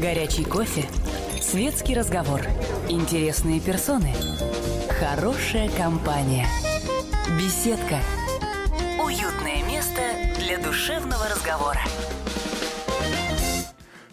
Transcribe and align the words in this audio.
Горячий 0.00 0.44
кофе. 0.44 0.84
Светский 1.40 1.94
разговор. 1.94 2.40
Интересные 2.88 3.60
персоны. 3.60 4.12
Хорошая 4.98 5.70
компания. 5.70 6.48
Беседка. 7.38 8.00
Уютное 9.00 9.62
место 9.68 10.00
для 10.40 10.58
душевного 10.58 11.28
разговора. 11.28 11.78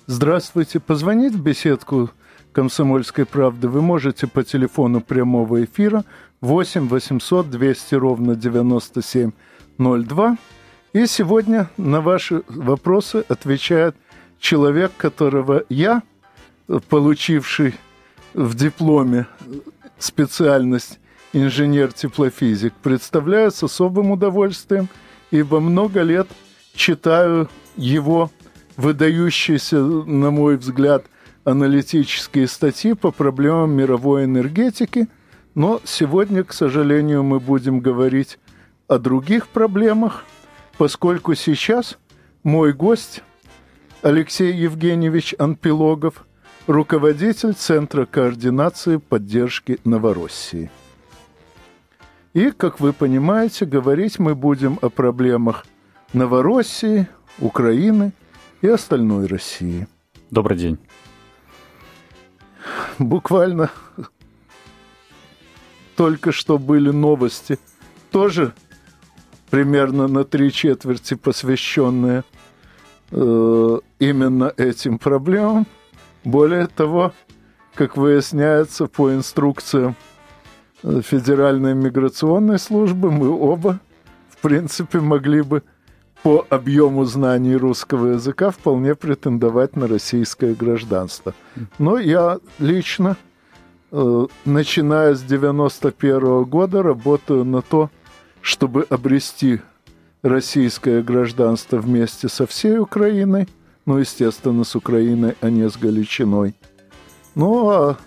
Здравствуйте. 0.05 0.79
Позвонить 0.79 1.33
в 1.33 1.41
беседку 1.41 2.11
«Комсомольской 2.51 3.25
правды» 3.25 3.67
вы 3.67 3.81
можете 3.81 4.27
по 4.27 4.43
телефону 4.43 5.01
прямого 5.01 5.63
эфира 5.63 6.05
8 6.41 6.89
800 6.89 7.49
200 7.49 7.95
ровно 7.95 8.35
9702. 8.35 10.37
И 10.93 11.07
сегодня 11.07 11.71
на 11.77 12.01
ваши 12.01 12.43
вопросы 12.49 13.25
отвечает 13.27 13.95
человек, 14.41 14.91
которого 14.97 15.63
я, 15.69 16.03
получивший 16.89 17.75
в 18.33 18.55
дипломе 18.55 19.27
специальность 19.99 20.99
инженер-теплофизик, 21.31 22.73
представляю 22.81 23.51
с 23.51 23.63
особым 23.63 24.11
удовольствием, 24.11 24.89
ибо 25.29 25.61
много 25.61 26.01
лет 26.01 26.27
читаю 26.73 27.49
его 27.77 28.29
выдающиеся, 28.75 29.79
на 29.79 30.31
мой 30.31 30.57
взгляд, 30.57 31.05
аналитические 31.43 32.47
статьи 32.47 32.93
по 32.93 33.11
проблемам 33.11 33.71
мировой 33.71 34.25
энергетики, 34.25 35.07
но 35.53 35.81
сегодня, 35.83 36.43
к 36.43 36.53
сожалению, 36.53 37.23
мы 37.23 37.39
будем 37.39 37.79
говорить 37.79 38.39
о 38.87 38.97
других 38.97 39.47
проблемах, 39.47 40.25
поскольку 40.77 41.35
сейчас 41.35 41.97
мой 42.43 42.73
гость 42.73 43.23
Алексей 44.01 44.51
Евгеньевич 44.51 45.35
Анпилогов, 45.37 46.25
руководитель 46.65 47.53
Центра 47.53 48.07
координации 48.07 48.97
поддержки 48.97 49.77
Новороссии. 49.83 50.71
И, 52.33 52.49
как 52.49 52.79
вы 52.79 52.93
понимаете, 52.93 53.65
говорить 53.65 54.17
мы 54.17 54.33
будем 54.33 54.79
о 54.81 54.89
проблемах 54.89 55.67
Новороссии, 56.13 57.07
Украины 57.37 58.11
и 58.63 58.67
остальной 58.69 59.27
России. 59.27 59.87
Добрый 60.31 60.57
день. 60.57 60.79
Буквально 62.97 63.69
только 65.95 66.31
что 66.31 66.57
были 66.57 66.89
новости, 66.89 67.59
тоже 68.09 68.55
примерно 69.51 70.07
на 70.07 70.23
три 70.23 70.51
четверти 70.51 71.13
посвященные 71.13 72.23
э, 73.11 73.79
именно 73.99 74.53
этим 74.57 74.97
проблемам. 74.97 75.67
Более 76.23 76.67
того, 76.67 77.13
как 77.73 77.97
выясняется 77.97 78.87
по 78.87 79.13
инструкциям 79.13 79.95
э, 80.83 81.01
Федеральной 81.01 81.73
миграционной 81.73 82.59
службы, 82.59 83.11
мы 83.11 83.29
оба, 83.29 83.79
в 84.29 84.37
принципе, 84.37 84.99
могли 84.99 85.41
бы 85.41 85.63
по 86.23 86.45
объему 86.49 87.05
знаний 87.05 87.55
русского 87.55 88.13
языка 88.13 88.51
вполне 88.51 88.95
претендовать 88.95 89.75
на 89.75 89.87
российское 89.87 90.53
гражданство. 90.53 91.33
Но 91.79 91.97
я 91.97 92.39
лично, 92.59 93.17
э, 93.91 94.27
начиная 94.45 95.15
с 95.15 95.21
91 95.23 96.43
года, 96.43 96.83
работаю 96.83 97.43
на 97.43 97.61
то, 97.61 97.89
чтобы 98.41 98.85
обрести 98.89 99.61
российское 100.23 101.01
гражданство 101.01 101.77
вместе 101.77 102.29
со 102.29 102.45
всей 102.45 102.77
Украиной, 102.77 103.47
ну, 103.85 103.97
естественно, 103.97 104.63
с 104.63 104.75
Украиной, 104.75 105.35
а 105.41 105.49
не 105.49 105.67
с 105.67 105.77
Галичиной. 105.77 106.55
Ну, 107.33 107.69
а 107.69 107.97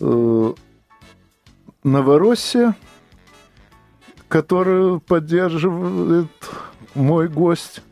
э, 0.00 0.54
Новороссия, 1.84 2.74
которую 4.28 5.00
поддерживает 5.00 6.28
мой 6.94 7.28
гость, 7.28 7.82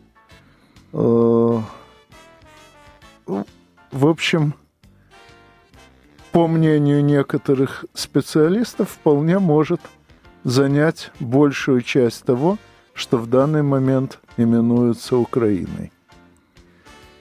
э, 0.92 1.60
в 3.26 4.06
общем, 4.06 4.54
по 6.32 6.46
мнению 6.48 7.04
некоторых 7.04 7.84
специалистов, 7.94 8.90
вполне 8.90 9.38
может 9.38 9.80
занять 10.44 11.10
большую 11.18 11.80
часть 11.80 12.24
того, 12.24 12.58
что 12.96 13.18
в 13.18 13.28
данный 13.28 13.62
момент 13.62 14.18
именуется 14.36 15.16
Украиной. 15.16 15.92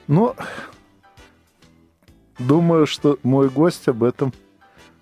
Но 0.08 0.34
думаю, 2.38 2.86
что 2.86 3.18
мой 3.22 3.50
гость 3.50 3.86
об 3.86 4.02
этом 4.02 4.32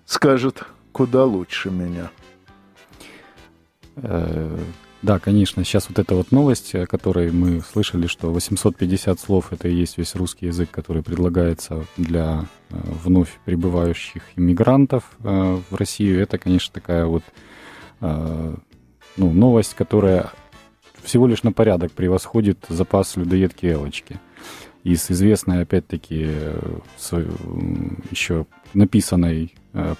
скажет 0.05 0.63
куда 0.91 1.23
лучше 1.23 1.71
меня. 1.71 2.11
Э, 3.95 4.57
да, 5.01 5.19
конечно. 5.19 5.63
Сейчас 5.63 5.87
вот 5.87 5.97
эта 5.97 6.13
вот 6.15 6.31
новость, 6.31 6.75
о 6.75 6.85
которой 6.87 7.31
мы 7.31 7.61
слышали, 7.61 8.07
что 8.07 8.31
850 8.33 9.17
слов— 9.17 9.47
это 9.53 9.69
и 9.69 9.73
есть 9.73 9.97
весь 9.97 10.13
русский 10.15 10.47
язык, 10.47 10.71
который 10.71 11.03
предлагается 11.03 11.85
для 11.95 12.45
э, 12.69 12.75
вновь 13.03 13.39
прибывающих 13.45 14.23
иммигрантов 14.35 15.03
э, 15.23 15.59
в 15.69 15.75
Россию. 15.75 16.21
Это, 16.21 16.37
конечно, 16.37 16.73
такая 16.73 17.05
вот 17.05 17.23
ну, 18.01 19.31
новость, 19.31 19.73
которая 19.73 20.31
всего 21.05 21.27
лишь 21.27 21.43
на 21.43 21.51
порядок 21.51 21.91
превосходит 21.91 22.65
запас 22.67 23.15
людоедки 23.15 23.65
Элочки. 23.65 24.19
И 24.83 24.95
с 24.95 25.09
известной, 25.09 25.61
опять-таки, 25.61 26.29
с, 26.97 27.11
еще 28.11 28.45
написанной 28.73 29.55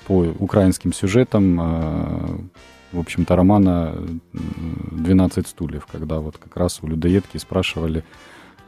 по 0.06 0.28
украинским 0.40 0.94
сюжетам 0.94 2.52
в 2.96 3.00
общем-то, 3.00 3.36
романа 3.36 3.96
«12 4.34 5.48
стульев», 5.48 5.86
когда 5.86 6.20
вот 6.20 6.38
как 6.38 6.56
раз 6.56 6.80
у 6.82 6.88
людоедки 6.88 7.38
спрашивали 7.38 8.04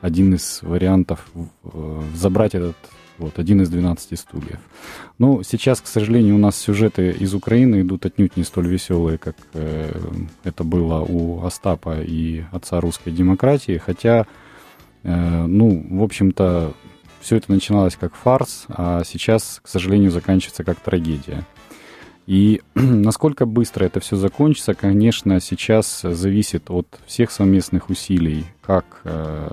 один 0.01 0.35
из 0.35 0.59
вариантов 0.61 1.25
забрать 2.13 2.53
этот 2.53 2.75
вот, 3.17 3.39
один 3.39 3.61
из 3.61 3.69
12 3.69 4.19
стульев. 4.19 4.59
Но 5.17 5.43
сейчас, 5.43 5.81
к 5.81 5.87
сожалению, 5.87 6.35
у 6.35 6.39
нас 6.39 6.57
сюжеты 6.57 7.11
из 7.11 7.33
Украины 7.33 7.81
идут 7.81 8.05
отнюдь 8.05 8.37
не 8.37 8.43
столь 8.43 8.67
веселые, 8.67 9.17
как 9.17 9.35
э, 9.53 9.91
это 10.43 10.63
было 10.63 11.01
у 11.01 11.43
Остапа 11.43 12.01
и 12.01 12.43
отца 12.51 12.79
русской 12.79 13.11
демократии, 13.11 13.77
хотя, 13.77 14.25
э, 15.03 15.45
ну, 15.45 15.85
в 15.89 16.03
общем-то, 16.03 16.73
все 17.19 17.35
это 17.37 17.51
начиналось 17.51 17.95
как 17.95 18.15
фарс, 18.15 18.65
а 18.69 19.03
сейчас, 19.03 19.59
к 19.63 19.67
сожалению, 19.67 20.11
заканчивается 20.11 20.63
как 20.63 20.79
трагедия. 20.79 21.45
И 22.27 22.61
насколько 22.75 23.45
быстро 23.45 23.85
это 23.85 23.99
все 23.99 24.15
закончится, 24.15 24.73
конечно, 24.73 25.39
сейчас 25.39 26.01
зависит 26.01 26.69
от 26.69 26.87
всех 27.05 27.31
совместных 27.31 27.89
усилий, 27.89 28.45
как 28.61 29.01
э, 29.05 29.49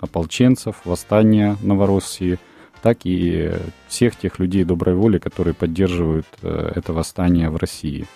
ополченцев, 0.00 0.76
восстания 0.84 1.56
Новороссии, 1.62 2.38
так 2.82 2.98
и 3.04 3.52
всех 3.88 4.16
тех 4.16 4.38
людей 4.38 4.64
доброй 4.64 4.94
воли, 4.94 5.18
которые 5.18 5.54
поддерживают 5.54 6.26
э, 6.42 6.72
это 6.74 6.92
восстание 6.92 7.50
в 7.50 7.56
России. 7.56 8.06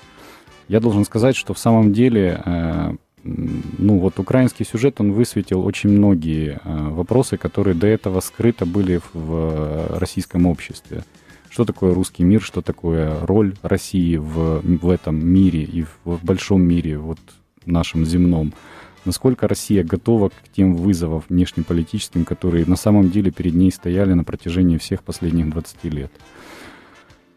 Я 0.68 0.80
должен 0.80 1.04
сказать, 1.04 1.36
что 1.36 1.54
в 1.54 1.58
самом 1.58 1.92
деле, 1.92 2.40
э, 2.44 2.94
ну 3.24 3.98
вот 3.98 4.18
украинский 4.18 4.64
сюжет, 4.64 5.00
он 5.00 5.12
высветил 5.12 5.64
очень 5.64 5.90
многие 5.90 6.60
э, 6.62 6.88
вопросы, 6.90 7.36
которые 7.36 7.74
до 7.74 7.86
этого 7.86 8.20
скрыто 8.20 8.66
были 8.66 9.00
в, 9.12 9.98
российском 9.98 10.46
обществе 10.46 11.04
что 11.50 11.66
такое 11.66 11.92
русский 11.92 12.24
мир, 12.24 12.40
что 12.40 12.62
такое 12.62 13.20
роль 13.26 13.54
России 13.60 14.16
в, 14.16 14.62
в 14.62 14.88
этом 14.88 15.22
мире 15.22 15.62
и 15.62 15.82
в, 15.82 16.16
в 16.16 16.24
большом 16.24 16.62
мире, 16.62 16.96
вот 16.96 17.18
нашем 17.66 18.06
земном. 18.06 18.54
Насколько 19.04 19.48
Россия 19.48 19.82
готова 19.82 20.28
к 20.28 20.34
тем 20.54 20.74
вызовам 20.74 21.22
внешнеполитическим, 21.28 22.24
которые 22.24 22.66
на 22.66 22.76
самом 22.76 23.10
деле 23.10 23.30
перед 23.30 23.54
ней 23.54 23.72
стояли 23.72 24.12
на 24.12 24.24
протяжении 24.24 24.78
всех 24.78 25.02
последних 25.02 25.50
20 25.50 25.84
лет. 25.84 26.12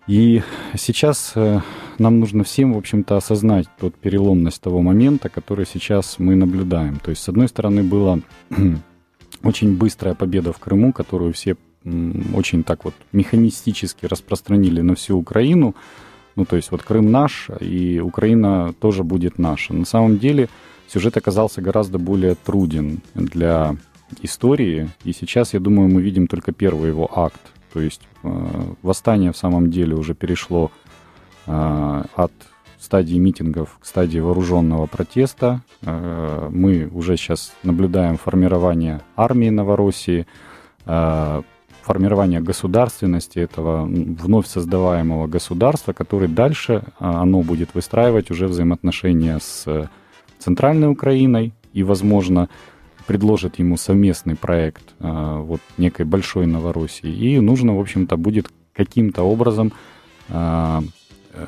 И 0.08 0.44
сейчас 0.78 1.32
э, 1.36 1.62
нам 1.98 2.20
нужно 2.20 2.44
всем, 2.44 2.74
в 2.74 2.78
общем-то, 2.78 3.18
осознать 3.18 3.66
тот 3.80 3.96
переломность 3.96 4.62
того 4.62 4.84
момента, 4.84 5.30
который 5.30 5.66
сейчас 5.66 6.20
мы 6.20 6.36
наблюдаем. 6.36 7.00
То 7.00 7.10
есть, 7.10 7.24
с 7.24 7.30
одной 7.30 7.48
стороны, 7.48 7.82
была 7.82 8.20
очень 9.44 9.76
быстрая 9.76 10.14
победа 10.14 10.54
в 10.54 10.60
Крыму, 10.60 10.94
которую 10.94 11.34
все 11.34 11.58
очень 12.34 12.64
так 12.64 12.86
вот 12.86 12.94
механистически 13.12 14.06
распространили 14.06 14.82
на 14.82 14.96
всю 14.96 15.18
Украину. 15.18 15.76
Ну, 16.36 16.46
то 16.46 16.56
есть 16.56 16.72
вот 16.72 16.84
Крым 16.84 17.12
наш, 17.12 17.50
и 17.60 18.00
Украина 18.00 18.74
тоже 18.80 19.04
будет 19.04 19.38
наша. 19.38 19.74
На 19.74 19.86
самом 19.86 20.18
деле 20.18 20.50
сюжет 20.88 21.18
оказался 21.18 21.62
гораздо 21.62 21.98
более 21.98 22.36
труден 22.36 23.02
для 23.14 23.76
истории, 24.22 24.90
и 25.04 25.14
сейчас, 25.14 25.54
я 25.54 25.60
думаю, 25.60 25.90
мы 25.90 26.02
видим 26.02 26.28
только 26.28 26.52
первый 26.52 26.90
его 26.90 27.10
акт. 27.14 27.42
То 27.74 27.82
есть 27.82 28.02
э, 28.24 28.74
восстание 28.82 29.32
в 29.32 29.38
самом 29.38 29.70
деле 29.70 29.96
уже 29.96 30.14
перешло 30.14 30.72
э, 31.48 32.04
от 32.16 32.32
стадии 32.80 33.18
митингов 33.18 33.78
к 33.82 33.86
стадии 33.86 34.20
вооруженного 34.20 34.86
протеста. 34.86 35.62
Э, 35.82 36.50
мы 36.52 36.88
уже 36.94 37.18
сейчас 37.18 37.54
наблюдаем 37.64 38.18
формирование 38.18 39.02
армии 39.18 39.50
Новороссии. 39.50 40.26
Э, 40.86 41.42
формирования 41.86 42.42
государственности 42.42 43.38
этого 43.38 43.86
вновь 43.86 44.48
создаваемого 44.48 45.28
государства, 45.28 45.94
который 45.94 46.28
дальше 46.28 46.84
а, 47.00 47.22
оно 47.22 47.42
будет 47.42 47.76
выстраивать 47.76 48.32
уже 48.32 48.48
взаимоотношения 48.48 49.38
с 49.40 49.88
центральной 50.40 50.90
Украиной 50.90 51.54
и, 51.74 51.84
возможно, 51.84 52.50
предложит 53.08 53.60
ему 53.60 53.78
совместный 53.78 54.36
проект 54.36 54.94
а, 55.00 55.40
вот 55.40 55.62
некой 55.78 56.06
большой 56.06 56.48
Новороссии. 56.48 57.10
И 57.10 57.40
нужно, 57.40 57.76
в 57.76 57.80
общем-то, 57.80 58.18
будет 58.18 58.50
каким-то 58.74 59.24
образом 59.24 59.72
а, 60.30 60.82
э, 61.34 61.46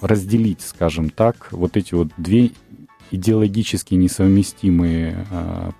разделить, 0.00 0.62
скажем 0.62 1.10
так, 1.10 1.48
вот 1.52 1.76
эти 1.76 1.94
вот 1.94 2.08
две 2.16 2.52
идеологически 3.10 3.94
несовместимые 3.94 5.24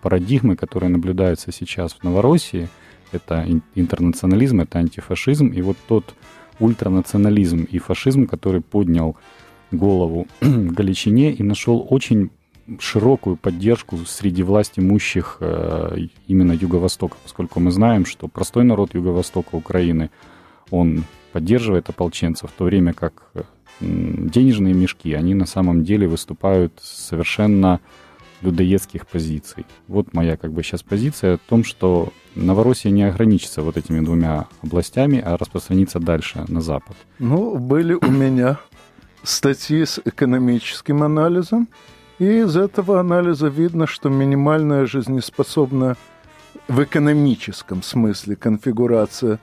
парадигмы, 0.00 0.56
которые 0.56 0.88
наблюдаются 0.88 1.52
сейчас 1.52 1.92
в 1.92 2.02
Новороссии– 2.02 2.68
это 3.12 3.46
интернационализм, 3.74 4.60
это 4.60 4.78
антифашизм, 4.78 5.48
и 5.48 5.62
вот 5.62 5.76
тот 5.86 6.14
ультранационализм 6.60 7.64
и 7.64 7.78
фашизм, 7.78 8.26
который 8.26 8.60
поднял 8.60 9.16
голову 9.70 10.26
Галичине 10.40 11.32
и 11.32 11.42
нашел 11.42 11.86
очень 11.88 12.30
широкую 12.78 13.36
поддержку 13.36 13.96
среди 14.06 14.42
власть 14.42 14.74
имущих 14.76 15.38
э, 15.40 16.06
именно 16.26 16.52
Юго-Востока, 16.52 17.16
поскольку 17.22 17.60
мы 17.60 17.70
знаем, 17.70 18.04
что 18.04 18.28
простой 18.28 18.64
народ 18.64 18.94
Юго-Востока 18.94 19.54
Украины, 19.54 20.10
он 20.70 21.04
поддерживает 21.32 21.88
ополченцев, 21.88 22.50
в 22.50 22.52
то 22.52 22.64
время 22.64 22.92
как 22.92 23.32
денежные 23.80 24.74
мешки, 24.74 25.12
они 25.12 25.34
на 25.34 25.46
самом 25.46 25.84
деле 25.84 26.08
выступают 26.08 26.72
совершенно 26.82 27.80
людоедских 28.40 29.06
позиций. 29.06 29.66
Вот 29.88 30.14
моя 30.14 30.36
как 30.36 30.52
бы 30.52 30.62
сейчас 30.62 30.82
позиция 30.82 31.34
о 31.34 31.38
том, 31.38 31.64
что 31.64 32.12
Новороссия 32.34 32.92
не 32.92 33.02
ограничится 33.02 33.62
вот 33.62 33.76
этими 33.76 34.00
двумя 34.00 34.46
областями, 34.62 35.20
а 35.24 35.36
распространится 35.36 35.98
дальше 35.98 36.44
на 36.48 36.60
Запад. 36.60 36.96
Ну, 37.18 37.56
были 37.58 37.94
у 37.94 38.10
меня 38.10 38.58
статьи 39.22 39.84
с 39.84 40.00
экономическим 40.04 41.02
анализом, 41.02 41.68
и 42.18 42.40
из 42.40 42.56
этого 42.56 43.00
анализа 43.00 43.48
видно, 43.48 43.86
что 43.86 44.08
минимальная 44.08 44.86
жизнеспособная 44.86 45.96
в 46.66 46.82
экономическом 46.82 47.82
смысле 47.82 48.36
конфигурация 48.36 49.38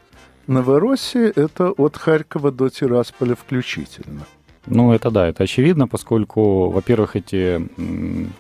Новороссии– 0.47 1.25
это 1.35 1.71
от 1.71 1.97
Харькова 1.97 2.51
до 2.51 2.69
Тирасполя 2.69 3.35
включительно. 3.35 4.21
Ну, 4.67 4.93
это 4.93 5.11
да, 5.11 5.27
это 5.27 5.43
очевидно, 5.43 5.87
поскольку, 5.87 6.69
во-первых, 6.69 7.15
эти 7.15 7.67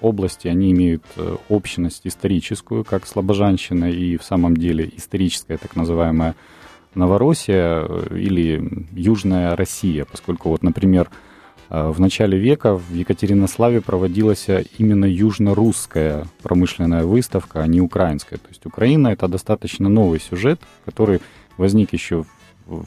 области, 0.01 0.47
они 0.47 0.71
имеют 0.71 1.03
э, 1.17 1.35
общность 1.49 2.01
историческую, 2.05 2.83
как 2.83 3.05
Слобожанщина, 3.05 3.91
и 3.91 4.17
в 4.17 4.23
самом 4.23 4.57
деле 4.57 4.91
историческая 4.95 5.57
так 5.57 5.75
называемая 5.75 6.35
Новороссия 6.95 7.85
э, 7.87 8.17
или 8.17 8.87
Южная 8.91 9.55
Россия, 9.55 10.05
поскольку 10.05 10.49
вот, 10.49 10.63
например, 10.63 11.09
э, 11.69 11.87
в 11.87 11.99
начале 11.99 12.37
века 12.37 12.75
в 12.75 12.93
Екатеринославе 12.93 13.81
проводилась 13.81 14.47
именно 14.77 15.05
южно-русская 15.05 16.25
промышленная 16.41 17.05
выставка, 17.05 17.61
а 17.61 17.67
не 17.67 17.81
украинская. 17.81 18.39
То 18.39 18.49
есть 18.49 18.65
Украина— 18.65 19.07
это 19.09 19.27
достаточно 19.27 19.89
новый 19.89 20.19
сюжет, 20.19 20.59
который 20.85 21.21
возник 21.57 21.93
еще 21.93 22.25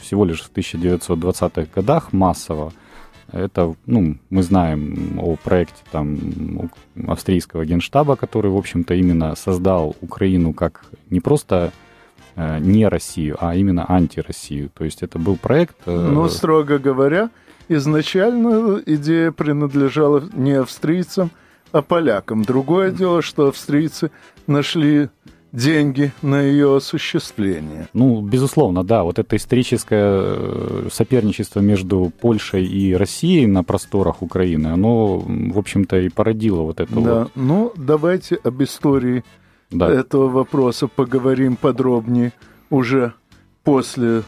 всего 0.01 0.25
лишь 0.25 0.43
в 0.43 0.53
1920-х 0.53 1.69
годах 1.75 2.13
массово, 2.13 2.73
это, 3.33 3.75
ну, 3.85 4.17
мы 4.31 4.43
знаем 4.43 5.19
о 5.21 5.37
проекте 5.37 5.83
там 5.91 6.71
австрийского 7.07 7.67
генштаба, 7.67 8.17
который, 8.17 8.51
в 8.51 8.57
общем-то, 8.57 8.95
именно 8.95 9.35
создал 9.37 9.95
Украину 10.01 10.55
как 10.55 10.87
не 11.11 11.21
просто 11.21 11.73
не 12.61 12.87
Россию, 12.87 13.37
а 13.41 13.55
именно 13.55 13.85
антироссию. 13.89 14.71
То 14.77 14.85
есть 14.85 15.03
это 15.03 15.19
был 15.19 15.37
проект... 15.37 15.77
Э... 15.87 16.09
Ну, 16.11 16.29
строго 16.29 16.79
говоря, 16.79 17.31
изначально 17.69 18.81
идея 18.87 19.33
принадлежала 19.33 20.23
не 20.33 20.53
австрийцам, 20.53 21.31
а 21.73 21.83
полякам. 21.83 22.43
Другое 22.43 22.91
дело, 22.91 23.23
что 23.23 23.49
австрийцы 23.49 24.11
нашли 24.47 25.09
деньги 25.53 26.13
на 26.23 26.43
ее 26.43 26.77
осуществление. 26.77 27.89
Ну, 27.93 28.21
безусловно, 28.21 28.85
да. 28.85 29.03
Вот 29.03 29.19
это 29.19 29.37
историческое 29.37 30.05
э, 30.05 30.89
соперничество 30.93 31.61
между 31.61 32.13
Польшей 32.21 32.67
и 32.67 32.95
Россией 32.95 33.47
на 33.47 33.65
просторах 33.65 34.23
Украины, 34.23 34.69
оно, 34.69 35.19
в 35.19 35.59
общем-то, 35.59 35.99
и 36.01 36.09
породило 36.09 36.63
вот 36.63 36.81
это 36.81 36.95
да. 36.95 37.01
вот. 37.01 37.31
Ну, 37.35 37.73
давайте 37.77 38.37
об 38.37 38.63
истории 38.63 39.25
да. 39.71 39.91
этого 39.91 40.29
вопроса 40.29 40.89
поговорим 40.89 41.57
подробнее 41.57 42.33
уже 42.71 43.13
после 43.65 44.23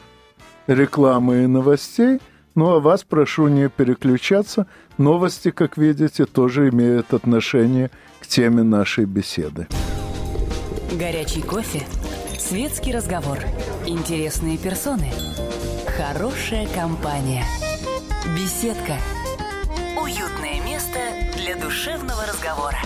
рекламы 0.66 1.44
и 1.44 1.46
новостей. 1.46 2.20
Ну, 2.54 2.70
а 2.70 2.80
вас 2.80 3.04
прошу 3.04 3.48
не 3.48 3.68
переключаться. 3.68 4.66
Новости, 4.98 5.50
как 5.50 5.76
видите, 5.76 6.26
тоже 6.26 6.68
имеют 6.68 7.14
отношение 7.14 7.90
к 8.20 8.26
теме 8.26 8.62
нашей 8.62 9.04
беседы. 9.04 9.68
Горячий 10.98 11.42
кофе, 11.42 11.82
светский 12.38 12.92
разговор, 12.92 13.38
интересные 13.86 14.58
персоны, 14.58 15.08
хорошая 15.96 16.66
компания, 16.74 17.44
беседка, 18.36 18.94
уютное 20.02 20.60
место 20.64 20.98
для 21.36 21.56
душевного 21.56 22.26
разговора. 22.26 22.78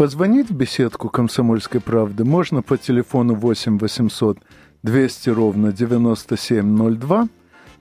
Позвонить 0.00 0.48
в 0.48 0.56
беседку 0.56 1.10
«Комсомольской 1.10 1.78
правды» 1.78 2.24
можно 2.24 2.62
по 2.62 2.78
телефону 2.78 3.34
8 3.34 3.76
800 3.76 4.38
200 4.82 5.28
ровно 5.28 5.72
9702. 5.72 7.28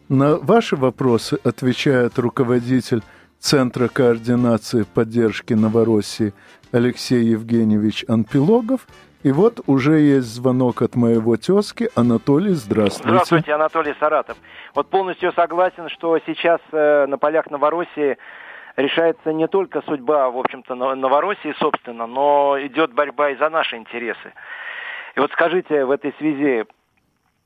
На 0.09 0.35
ваши 0.35 0.75
вопросы 0.75 1.39
отвечает 1.45 2.19
руководитель 2.19 3.03
Центра 3.39 3.87
координации 3.87 4.83
поддержки 4.83 5.53
Новороссии 5.53 6.33
Алексей 6.73 7.23
Евгеньевич 7.23 8.03
Анпилогов. 8.09 8.81
И 9.23 9.31
вот 9.31 9.61
уже 9.65 10.01
есть 10.01 10.27
звонок 10.27 10.81
от 10.81 10.95
моего 10.95 11.37
тезки. 11.37 11.89
Анатолий, 11.95 12.51
здравствуйте. 12.51 13.07
Здравствуйте, 13.07 13.53
Анатолий 13.53 13.95
Саратов. 13.97 14.35
Вот 14.75 14.89
полностью 14.89 15.31
согласен, 15.31 15.87
что 15.87 16.19
сейчас 16.25 16.59
э, 16.73 17.05
на 17.05 17.17
полях 17.17 17.49
Новороссии 17.49 18.17
решается 18.81 19.33
не 19.33 19.47
только 19.47 19.81
судьба, 19.81 20.29
в 20.29 20.37
общем-то, 20.37 20.75
Новороссии, 20.75 21.53
собственно, 21.59 22.07
но 22.07 22.57
идет 22.61 22.93
борьба 22.93 23.31
и 23.31 23.35
за 23.35 23.49
наши 23.49 23.75
интересы. 23.77 24.33
И 25.15 25.19
вот 25.19 25.31
скажите 25.31 25.85
в 25.85 25.91
этой 25.91 26.13
связи, 26.17 26.65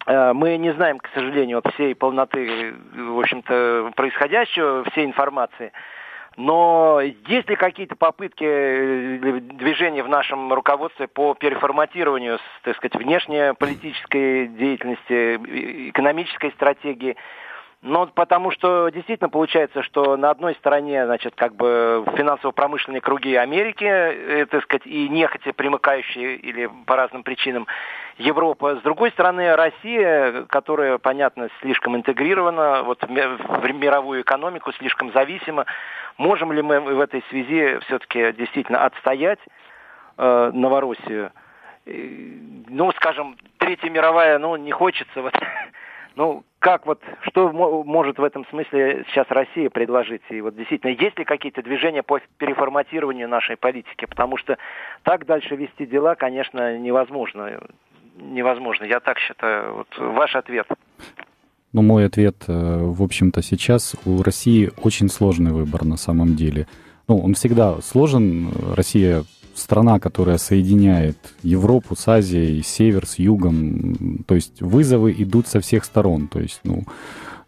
Э, 0.05 0.33
мы 0.33 0.57
не 0.57 0.73
знаем, 0.73 0.99
к 0.99 1.09
сожалению, 1.13 1.61
всей 1.73 1.95
полноты, 1.95 2.73
в 2.93 3.19
общем-то, 3.19 3.91
происходящего, 3.95 4.83
всей 4.91 5.05
информации. 5.05 5.71
Но 6.35 6.99
есть 6.99 7.47
ли 7.47 7.55
какие-то 7.55 7.95
попытки 7.95 8.43
э, 8.43 9.39
движения 9.39 10.03
в 10.03 10.09
нашем 10.09 10.51
руководстве 10.51 11.07
по 11.07 11.35
переформатированию, 11.35 12.39
так 12.63 12.75
сказать, 12.77 12.95
внешнеполитической 12.95 14.47
деятельности, 14.47 15.89
экономической 15.89 16.51
стратегии? 16.51 17.15
Ну, 17.85 18.07
потому 18.07 18.49
что 18.51 18.87
действительно 18.87 19.29
получается, 19.29 19.83
что 19.83 20.15
на 20.15 20.29
одной 20.29 20.55
стороне, 20.55 21.05
значит, 21.05 21.35
как 21.35 21.53
бы 21.53 22.05
финансово-промышленные 22.15 23.01
круги 23.01 23.35
Америки, 23.35 23.83
э, 23.83 24.45
так 24.45 24.63
сказать, 24.63 24.87
и 24.87 25.09
нехотя 25.09 25.51
примыкающие 25.51 26.37
или 26.37 26.69
по 26.85 26.95
разным 26.95 27.23
причинам 27.23 27.67
Европа. 28.17 28.77
С 28.77 28.81
другой 28.83 29.11
стороны, 29.11 29.53
Россия, 29.57 30.43
которая, 30.43 30.97
понятно, 30.97 31.49
слишком 31.59 31.97
интегрирована 31.97 32.83
вот, 32.83 33.03
в 33.03 33.09
мировую 33.09 34.21
экономику, 34.21 34.71
слишком 34.71 35.11
зависима. 35.11 35.65
Можем 36.17 36.53
ли 36.53 36.61
мы 36.61 36.79
в 36.79 37.01
этой 37.01 37.21
связи 37.29 37.79
все-таки 37.87 38.31
действительно 38.31 38.85
отстоять 38.85 39.39
э, 40.17 40.51
Новороссию? 40.53 41.33
Ну, 41.85 42.93
скажем, 42.93 43.35
Третья 43.57 43.89
мировая, 43.89 44.39
ну, 44.39 44.55
не 44.55 44.71
хочется 44.71 45.21
вот 45.21 45.33
Ну, 46.15 46.43
как 46.59 46.85
вот, 46.85 47.01
что 47.23 47.51
может 47.51 48.19
в 48.19 48.23
этом 48.23 48.45
смысле 48.47 49.05
сейчас 49.09 49.25
Россия 49.29 49.69
предложить? 49.69 50.21
И 50.29 50.41
вот 50.41 50.55
действительно, 50.55 50.91
есть 50.91 51.17
ли 51.17 51.25
какие-то 51.25 51.61
движения 51.61 52.03
по 52.03 52.19
переформатированию 52.37 53.27
нашей 53.27 53.57
политики? 53.57 54.05
Потому 54.05 54.37
что 54.37 54.57
так 55.03 55.25
дальше 55.25 55.55
вести 55.55 55.85
дела, 55.85 56.15
конечно, 56.15 56.77
невозможно. 56.77 57.59
Невозможно, 58.15 58.85
я 58.85 58.99
так 58.99 59.17
считаю. 59.17 59.73
Вот 59.75 59.87
ваш 59.97 60.35
ответ. 60.35 60.67
Ну, 61.73 61.81
мой 61.81 62.05
ответ, 62.05 62.35
э, 62.47 62.53
в 62.53 63.01
общем-то, 63.01 63.41
сейчас 63.41 63.95
у 64.05 64.21
России 64.21 64.69
очень 64.83 65.09
сложный 65.09 65.51
выбор 65.51 65.83
на 65.83 65.97
самом 65.97 66.35
деле. 66.35 66.67
Ну, 67.07 67.17
он 67.17 67.33
всегда 67.33 67.81
сложен. 67.81 68.51
Россия 68.75 69.23
страна, 69.55 69.99
которая 69.99 70.37
соединяет 70.37 71.17
Европу 71.43 71.95
с 71.95 72.07
Азией, 72.07 72.63
север 72.63 73.05
с 73.05 73.19
югом. 73.19 74.23
То 74.27 74.35
есть 74.35 74.61
вызовы 74.61 75.13
идут 75.17 75.47
со 75.47 75.59
всех 75.59 75.85
сторон. 75.85 76.27
То 76.27 76.39
есть, 76.39 76.61
ну, 76.63 76.83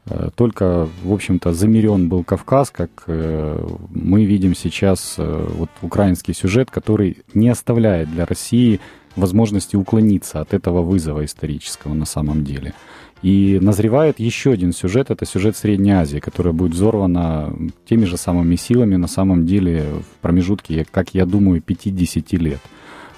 э, 0.06 0.30
только, 0.36 0.88
в 1.04 1.14
общем-то, 1.14 1.54
замерен 1.54 2.10
был 2.10 2.24
Кавказ, 2.24 2.70
как 2.70 2.90
э, 3.08 3.68
мы 3.90 4.26
видим 4.26 4.56
сейчас 4.56 5.16
э, 5.18 5.48
вот 5.58 5.70
украинский 5.82 6.34
сюжет, 6.34 6.72
который 6.72 7.18
не 7.34 7.50
оставляет 7.50 8.12
для 8.12 8.26
России 8.26 8.80
возможности 9.16 9.76
уклониться 9.76 10.42
от 10.42 10.54
этого 10.54 10.82
вызова 10.82 11.24
исторического 11.24 11.94
на 11.94 12.06
самом 12.06 12.44
деле. 12.44 12.74
И 13.22 13.60
назревает 13.62 14.20
еще 14.20 14.52
один 14.52 14.72
сюжет, 14.72 15.10
это 15.10 15.26
сюжет 15.26 15.58
Средней 15.58 15.92
Азии, 15.92 16.20
которая 16.20 16.54
будет 16.54 16.74
взорвана 16.74 17.56
теми 17.86 18.06
же 18.06 18.18
самыми 18.18 18.56
силами 18.56 18.98
на 18.98 19.08
самом 19.08 19.46
деле 19.46 19.86
в 20.02 20.22
промежутке, 20.22 20.86
как 20.90 21.16
я 21.16 21.26
думаю, 21.26 21.62
50 21.62 22.34
лет. 22.34 22.60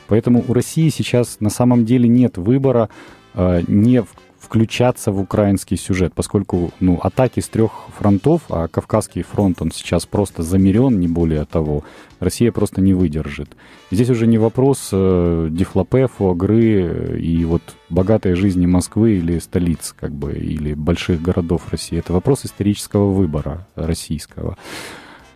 Поэтому 0.08 0.44
у 0.48 0.54
России 0.54 0.90
сейчас 0.90 1.38
на 1.40 1.50
самом 1.50 1.86
деле 1.86 2.08
нет 2.08 2.38
выбора 2.38 2.90
э, 3.34 3.64
не 3.68 4.04
включаться 4.48 5.12
в 5.12 5.20
украинский 5.20 5.76
сюжет, 5.76 6.14
поскольку 6.16 6.72
ну, 6.80 6.98
атаки 7.04 7.42
с 7.42 7.50
трех 7.50 7.72
фронтов, 7.98 8.44
а 8.48 8.70
Кавказский 8.70 9.22
фронт, 9.22 9.62
он 9.62 9.72
сейчас 9.72 10.06
просто 10.06 10.42
замерен, 10.42 11.02
не 11.02 11.10
более 11.10 11.44
того, 11.44 11.84
Россия 12.22 12.54
просто 12.54 12.80
не 12.80 12.94
выдержит. 12.94 13.50
Здесь 13.92 14.10
уже 14.10 14.26
не 14.26 14.38
вопрос 14.38 14.90
э, 14.94 15.50
дефлопе, 15.52 16.08
фуагры 16.08 17.20
и 17.20 17.44
вот 17.44 17.62
богатой 17.90 18.36
жизни 18.36 18.66
Москвы 18.66 19.18
или 19.18 19.40
столиц, 19.40 19.94
как 20.00 20.14
бы, 20.14 20.32
или 20.32 20.74
больших 20.74 21.22
городов 21.22 21.64
России. 21.70 22.00
Это 22.00 22.14
вопрос 22.14 22.46
исторического 22.46 23.12
выбора 23.12 23.68
российского. 23.76 24.58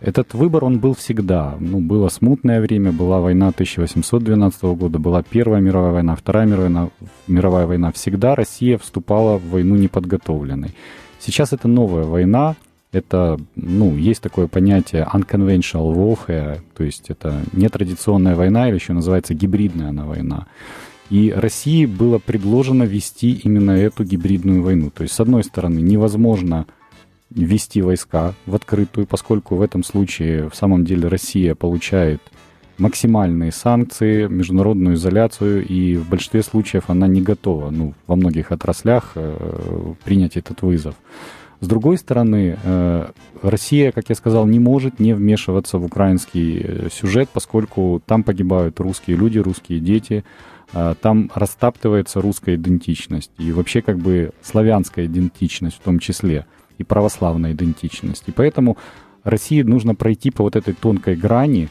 Этот 0.02 0.34
выбор, 0.34 0.64
он 0.64 0.80
был 0.80 0.94
всегда. 0.94 1.54
Ну, 1.60 1.78
было 1.78 2.08
смутное 2.08 2.60
время, 2.60 2.90
была 2.90 3.20
война 3.20 3.48
1812 3.48 4.62
года, 4.62 4.98
была 4.98 5.22
Первая 5.22 5.60
мировая 5.60 5.92
война, 5.92 6.16
Вторая 6.16 6.44
мировая 6.44 6.90
мировая 7.28 7.66
война. 7.68 7.92
Всегда 7.92 8.34
Россия 8.34 8.78
вступала 8.78 9.38
в 9.38 9.48
войну 9.50 9.76
неподготовленной. 9.76 10.74
Сейчас 11.20 11.52
это 11.52 11.68
новая 11.68 12.02
война, 12.02 12.56
это, 12.90 13.38
ну, 13.54 13.96
есть 13.96 14.20
такое 14.20 14.48
понятие 14.48 15.08
unconventional 15.12 15.94
warfare, 15.94 16.58
то 16.76 16.82
есть 16.82 17.08
это 17.08 17.40
нетрадиционная 17.52 18.34
война, 18.34 18.68
или 18.68 18.74
еще 18.74 18.94
называется 18.94 19.34
гибридная 19.34 19.90
она 19.90 20.04
война. 20.04 20.46
И 21.10 21.30
России 21.30 21.86
было 21.86 22.18
предложено 22.18 22.82
вести 22.82 23.30
именно 23.44 23.70
эту 23.70 24.02
гибридную 24.02 24.62
войну. 24.62 24.90
То 24.90 25.04
есть, 25.04 25.14
с 25.14 25.20
одной 25.20 25.44
стороны, 25.44 25.78
невозможно 25.78 26.66
ввести 27.34 27.82
войска 27.82 28.34
в 28.46 28.54
открытую, 28.54 29.06
поскольку 29.06 29.56
в 29.56 29.62
этом 29.62 29.82
случае 29.82 30.48
в 30.48 30.54
самом 30.54 30.84
деле 30.84 31.08
Россия 31.08 31.54
получает 31.54 32.20
максимальные 32.78 33.52
санкции, 33.52 34.26
международную 34.26 34.96
изоляцию, 34.96 35.66
и 35.66 35.96
в 35.96 36.08
большинстве 36.08 36.42
случаев 36.42 36.84
она 36.88 37.06
не 37.06 37.22
готова, 37.22 37.70
ну, 37.70 37.94
во 38.06 38.16
многих 38.16 38.50
отраслях 38.50 39.12
э, 39.14 39.94
принять 40.04 40.36
этот 40.36 40.62
вызов. 40.62 40.94
С 41.60 41.68
другой 41.68 41.96
стороны, 41.96 42.58
э, 42.60 43.06
Россия, 43.40 43.92
как 43.92 44.08
я 44.08 44.16
сказал, 44.16 44.46
не 44.46 44.58
может 44.58 44.98
не 44.98 45.14
вмешиваться 45.14 45.78
в 45.78 45.84
украинский 45.84 46.60
э, 46.60 46.88
сюжет, 46.90 47.28
поскольку 47.32 48.02
там 48.04 48.24
погибают 48.24 48.80
русские 48.80 49.16
люди, 49.16 49.38
русские 49.38 49.78
дети, 49.78 50.24
э, 50.72 50.94
там 51.00 51.30
растаптывается 51.34 52.20
русская 52.20 52.56
идентичность 52.56 53.30
и 53.38 53.52
вообще 53.52 53.80
как 53.80 53.98
бы 53.98 54.32
славянская 54.42 55.06
идентичность 55.06 55.76
в 55.76 55.80
том 55.80 55.98
числе– 56.00 56.46
и 56.78 56.84
православная 56.84 57.52
идентичность. 57.52 58.24
И 58.26 58.32
поэтому 58.32 58.76
России 59.24 59.62
нужно 59.62 59.94
пройти 59.94 60.30
по 60.30 60.42
вот 60.42 60.56
этой 60.56 60.74
тонкой 60.74 61.16
грани, 61.16 61.68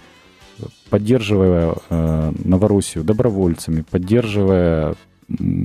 поддерживая 0.89 1.75
э, 1.89 2.33
Новороссию 2.43 3.03
добровольцами, 3.03 3.83
поддерживая 3.89 4.95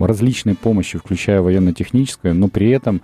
различной 0.01 0.55
помощью, 0.55 1.01
включая 1.01 1.41
военно-техническую, 1.43 2.35
но 2.35 2.49
при 2.49 2.71
этом, 2.71 3.03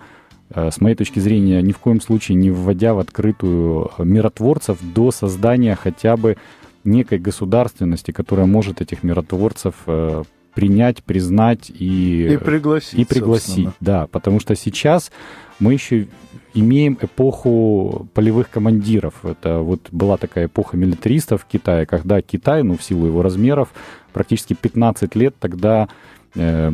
э, 0.49 0.71
с 0.71 0.81
моей 0.81 0.95
точки 0.95 1.19
зрения, 1.19 1.61
ни 1.61 1.71
в 1.71 1.77
коем 1.77 2.01
случае 2.01 2.35
не 2.35 2.51
вводя 2.51 2.93
в 2.93 2.99
открытую 2.99 3.91
миротворцев 3.99 4.77
до 4.81 5.11
создания 5.11 5.75
хотя 5.75 6.17
бы 6.17 6.37
некой 6.83 7.19
государственности, 7.19 8.11
которая 8.11 8.45
может 8.45 8.81
этих 8.81 9.03
миротворцев 9.03 9.75
э, 9.87 10.23
принять, 10.53 11.03
признать 11.03 11.69
и, 11.69 12.33
и 12.33 12.37
пригласить. 12.37 12.99
И 12.99 13.05
пригласить, 13.05 13.69
да, 13.79 14.07
потому 14.07 14.39
что 14.39 14.55
сейчас 14.55 15.11
мы 15.59 15.73
еще 15.73 16.07
имеем 16.53 16.97
эпоху 17.01 18.07
полевых 18.13 18.49
командиров. 18.49 19.25
Это 19.25 19.59
вот 19.59 19.87
была 19.91 20.17
такая 20.17 20.45
эпоха 20.45 20.77
милитаристов 20.77 21.43
в 21.43 21.45
Китае, 21.45 21.85
когда 21.85 22.21
Китай, 22.21 22.63
ну, 22.63 22.77
в 22.77 22.83
силу 22.83 23.07
его 23.07 23.21
размеров, 23.21 23.69
практически 24.13 24.53
15 24.53 25.15
лет 25.15 25.35
тогда 25.39 25.89
э, 26.35 26.71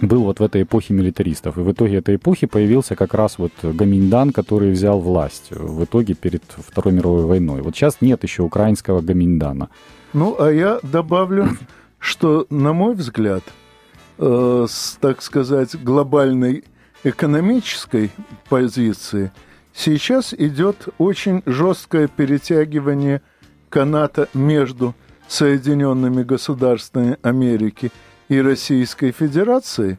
был 0.00 0.22
вот 0.22 0.40
в 0.40 0.42
этой 0.42 0.62
эпохе 0.62 0.94
милитаристов. 0.94 1.58
И 1.58 1.60
в 1.60 1.72
итоге 1.72 1.96
этой 1.96 2.16
эпохи 2.16 2.46
появился 2.46 2.94
как 2.94 3.14
раз 3.14 3.38
вот 3.38 3.52
Гаминьдан, 3.62 4.32
который 4.32 4.70
взял 4.70 5.00
власть 5.00 5.48
в 5.50 5.84
итоге 5.84 6.14
перед 6.14 6.42
Второй 6.56 6.94
мировой 6.94 7.24
войной. 7.24 7.62
Вот 7.62 7.74
сейчас 7.74 7.98
нет 8.00 8.22
еще 8.22 8.42
украинского 8.42 9.00
Гаминьдана. 9.00 9.68
Ну, 10.12 10.36
а 10.38 10.50
я 10.50 10.80
добавлю, 10.82 11.48
что, 12.00 12.46
на 12.50 12.72
мой 12.72 12.94
взгляд, 12.94 13.44
э, 14.18 14.66
с, 14.68 14.98
так 15.00 15.22
сказать, 15.22 15.80
глобальной 15.80 16.64
экономической 17.04 18.10
позиции 18.48 19.30
сейчас 19.72 20.34
идет 20.34 20.88
очень 20.98 21.42
жесткое 21.46 22.08
перетягивание 22.08 23.22
каната 23.68 24.28
между 24.34 24.94
Соединенными 25.28 26.24
Государствами 26.24 27.16
Америки 27.22 27.92
и 28.28 28.40
Российской 28.40 29.12
Федерацией, 29.12 29.98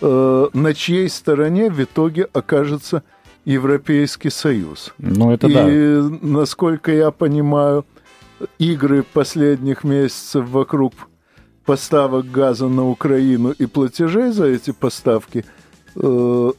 э, 0.00 0.48
на 0.52 0.74
чьей 0.74 1.08
стороне 1.08 1.70
в 1.70 1.80
итоге 1.80 2.24
окажется 2.32 3.04
Европейский 3.44 4.30
Союз. 4.30 4.92
Ну, 4.98 5.30
это 5.30 5.46
и, 5.46 5.52
да. 5.52 6.18
насколько 6.22 6.90
я 6.90 7.10
понимаю, 7.10 7.84
игры 8.58 9.04
последних 9.04 9.84
месяцев 9.84 10.48
вокруг 10.48 10.94
поставок 11.64 12.30
газа 12.30 12.68
на 12.68 12.88
Украину 12.88 13.50
и 13.50 13.66
платежей 13.66 14.30
за 14.32 14.46
эти 14.46 14.70
поставки– 14.72 15.44
э, 15.96 16.52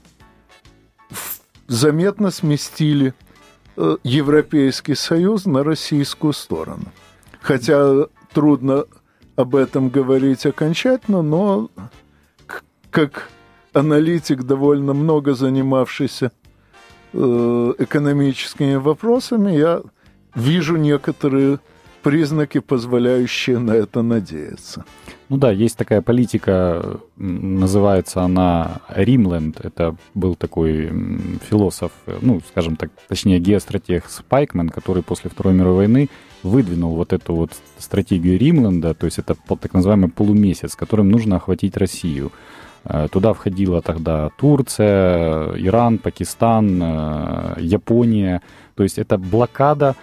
заметно 1.67 2.31
сместили 2.31 3.13
э, 3.77 3.97
Европейский 4.03 4.95
Союз 4.95 5.45
на 5.45 5.63
российскую 5.63 6.33
сторону. 6.33 6.85
Хотя 7.41 8.07
трудно 8.33 8.85
об 9.35 9.55
этом 9.55 9.89
говорить 9.89 10.45
окончательно, 10.45 11.21
но 11.21 11.69
как 12.89 13.29
аналитик, 13.74 14.43
довольно 14.43 14.93
много 14.93 15.33
занимавшийся 15.33 16.31
э, 17.13 17.74
экономическими 17.77 18.75
вопросами, 18.75 19.51
я 19.51 19.81
вижу 20.33 20.77
некоторые 20.77 21.59
признаки, 22.05 22.59
позволяющие 22.59 23.57
на 23.57 23.71
это 23.71 24.03
надеяться. 24.03 24.85
Ну 25.29 25.38
да, 25.38 25.51
есть 25.51 25.75
такая 25.75 26.01
политика, 26.01 27.00
называется 27.17 28.21
она 28.21 28.81
Римленд. 28.89 29.65
Это 29.65 29.95
был 30.13 30.35
такой 30.35 30.91
философ, 31.50 31.91
ну, 32.21 32.41
скажем 32.51 32.75
так, 32.75 32.91
точнее, 33.07 33.39
геостратег 33.39 34.03
Спайкмен, 34.07 34.69
который 34.69 35.01
после 35.01 35.31
Второй 35.31 35.55
мировой 35.55 35.77
войны 35.77 36.09
выдвинул 36.43 36.95
вот 36.95 37.12
эту 37.12 37.33
вот 37.33 37.51
стратегию 37.79 38.38
Римленда, 38.38 38.93
то 38.93 39.05
есть 39.07 39.17
это 39.17 39.35
так 39.59 39.74
называемый 39.74 40.09
полумесяц, 40.09 40.75
которым 40.75 41.09
нужно 41.09 41.38
охватить 41.38 41.75
Россию. 41.75 42.31
Э, 42.83 43.07
туда 43.12 43.33
входила 43.33 43.81
тогда 43.81 44.29
Турция, 44.38 45.57
Иран, 45.57 45.97
Пакистан, 45.97 46.79
э, 46.83 47.55
Япония. 47.62 48.41
То 48.75 48.83
есть 48.83 49.00
это 49.00 49.17
блокада 49.17 49.95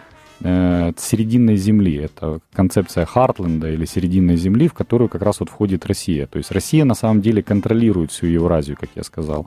э, 0.42 0.92
серединной 0.98 1.56
земли. 1.56 1.96
Это 1.96 2.40
концепция 2.52 3.04
Хартленда 3.06 3.70
или 3.70 3.84
серединной 3.86 4.36
земли, 4.36 4.68
в 4.68 4.74
которую 4.74 5.08
как 5.08 5.22
раз 5.22 5.40
вот 5.40 5.48
входит 5.48 5.86
Россия. 5.86 6.26
То 6.26 6.38
есть 6.38 6.50
Россия 6.52 6.84
на 6.84 6.94
самом 6.94 7.20
деле 7.22 7.42
контролирует 7.42 8.10
всю 8.10 8.26
Евразию, 8.26 8.76
как 8.80 8.90
я 8.94 9.02
сказал. 9.02 9.46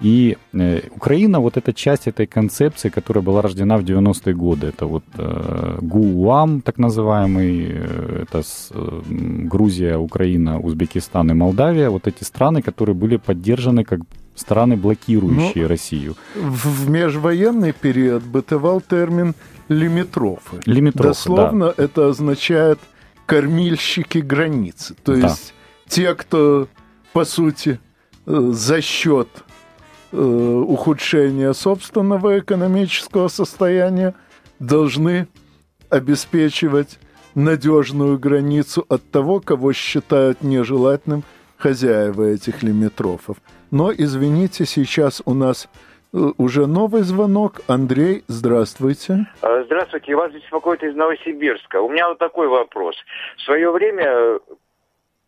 И 0.00 0.36
э, 0.52 0.80
Украина 0.96 1.40
вот 1.40 1.56
эта 1.56 1.72
часть 1.72 2.08
этой 2.08 2.26
концепции, 2.26 2.88
которая 2.88 3.22
была 3.22 3.42
рождена 3.42 3.76
в 3.76 3.84
90-е 3.84 4.34
годы. 4.34 4.68
Это 4.68 4.86
вот 4.86 5.04
э, 5.18 5.78
ГУАМ, 5.80 6.60
так 6.60 6.78
называемый, 6.78 7.66
э, 7.70 8.22
это 8.22 8.42
с, 8.42 8.70
э, 8.74 9.02
Грузия, 9.50 9.96
Украина, 9.96 10.60
Узбекистан 10.60 11.30
и 11.30 11.34
Молдавия. 11.34 11.90
Вот 11.90 12.06
эти 12.06 12.24
страны, 12.24 12.62
которые 12.62 12.94
были 12.94 13.16
поддержаны 13.16 13.84
как 13.84 14.00
страны, 14.38 14.76
блокирующие 14.76 15.64
ну, 15.64 15.68
Россию. 15.68 16.16
В, 16.34 16.88
межвоенный 16.88 17.72
период 17.72 18.22
бытовал 18.22 18.80
термин 18.80 19.34
лимитрофы. 19.68 20.60
Лимитрофы, 20.66 21.08
Дословно 21.08 21.74
да. 21.76 21.84
это 21.84 22.08
означает 22.08 22.78
кормильщики 23.26 24.18
границы. 24.18 24.94
То 25.04 25.14
да. 25.14 25.28
есть 25.28 25.54
те, 25.86 26.14
кто, 26.14 26.68
по 27.12 27.24
сути, 27.24 27.78
э, 28.26 28.50
за 28.52 28.80
счет 28.80 29.28
э, 30.12 30.16
ухудшения 30.16 31.52
собственного 31.52 32.38
экономического 32.38 33.28
состояния 33.28 34.14
должны 34.58 35.28
обеспечивать 35.90 36.98
надежную 37.34 38.18
границу 38.18 38.84
от 38.88 39.10
того, 39.10 39.40
кого 39.40 39.72
считают 39.72 40.42
нежелательным 40.42 41.24
хозяева 41.56 42.24
этих 42.24 42.62
лимитрофов. 42.62 43.38
Но, 43.70 43.92
извините, 43.92 44.64
сейчас 44.64 45.22
у 45.24 45.34
нас 45.34 45.68
Э, 46.12 46.30
уже 46.38 46.66
новый 46.66 47.02
звонок. 47.02 47.60
Андрей, 47.66 48.24
здравствуйте. 48.28 49.26
А, 49.42 49.62
здравствуйте, 49.64 50.14
вас 50.16 50.32
беспокоит 50.32 50.82
из 50.82 50.94
Новосибирска. 50.94 51.80
У 51.82 51.90
меня 51.90 52.08
вот 52.08 52.18
такой 52.18 52.48
вопрос. 52.48 52.96
В 53.36 53.42
свое 53.42 53.70
время 53.70 54.04
э, 54.04 54.38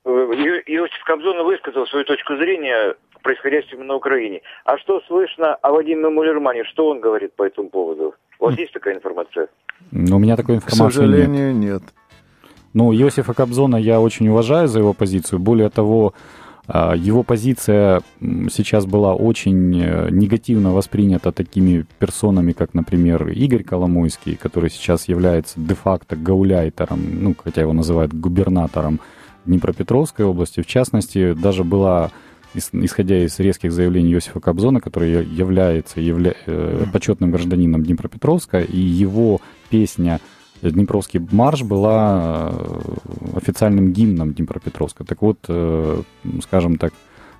Иосиф 0.04 1.04
Кобзон 1.04 1.44
высказал 1.44 1.86
свою 1.86 2.04
точку 2.06 2.36
зрения 2.36 2.94
происходящему 3.22 3.84
на 3.84 3.94
Украине. 3.96 4.40
А 4.64 4.78
что 4.78 5.02
слышно 5.06 5.54
о 5.56 5.72
Вадиме 5.72 6.08
Мулермане? 6.08 6.64
Что 6.64 6.88
он 6.88 7.00
говорит 7.00 7.34
по 7.34 7.42
этому 7.42 7.68
поводу? 7.68 8.14
У 8.38 8.46
вас 8.46 8.56
есть 8.56 8.72
такая 8.72 8.94
информация? 8.94 9.48
Ну, 9.90 10.16
у 10.16 10.18
меня 10.18 10.36
такой 10.36 10.54
информации 10.54 10.88
К 10.88 10.92
сожалению, 10.92 11.54
нет. 11.54 11.72
нет. 11.72 11.82
Ну, 12.72 12.94
Иосифа 12.94 13.34
Кобзона 13.34 13.76
я 13.76 14.00
очень 14.00 14.28
уважаю 14.28 14.68
за 14.68 14.78
его 14.78 14.94
позицию. 14.94 15.40
Более 15.40 15.68
того, 15.68 16.14
его 16.72 17.22
позиция 17.24 18.00
сейчас 18.20 18.86
была 18.86 19.14
очень 19.14 19.82
э, 19.82 20.08
негативно 20.10 20.72
воспринята 20.72 21.32
такими 21.32 21.84
персонами, 21.98 22.52
как, 22.52 22.74
например, 22.74 23.28
Игорь 23.28 23.64
Коломойский, 23.64 24.36
который 24.36 24.70
сейчас 24.70 25.08
является 25.08 25.58
де-факто 25.58 26.14
гауляйтером, 26.14 27.00
ну, 27.22 27.34
хотя 27.36 27.62
его 27.62 27.72
называют 27.72 28.12
губернатором 28.12 29.00
Днепропетровской 29.46 30.24
области. 30.24 30.60
В 30.60 30.66
частности, 30.66 31.32
даже 31.32 31.64
была 31.64 32.10
исходя 32.54 33.24
из 33.24 33.38
резких 33.38 33.72
заявлений 33.72 34.12
Иосифа 34.12 34.40
Кобзона, 34.40 34.80
который 34.80 35.24
является 35.24 36.00
явля... 36.00 36.34
Э, 36.46 36.84
почетным 36.92 37.30
гражданином 37.30 37.84
Днепропетровска, 37.84 38.60
и 38.60 38.78
его 38.78 39.40
песня 39.70 40.20
Днепровский 40.62 41.20
марш 41.30 41.62
была 41.62 42.50
э, 42.52 43.36
официальным 43.36 43.92
гимном 43.92 44.32
Днепропетровска. 44.32 45.04
Так 45.04 45.22
вот, 45.22 45.38
э, 45.48 46.02
скажем 46.42 46.76
так, 46.76 46.92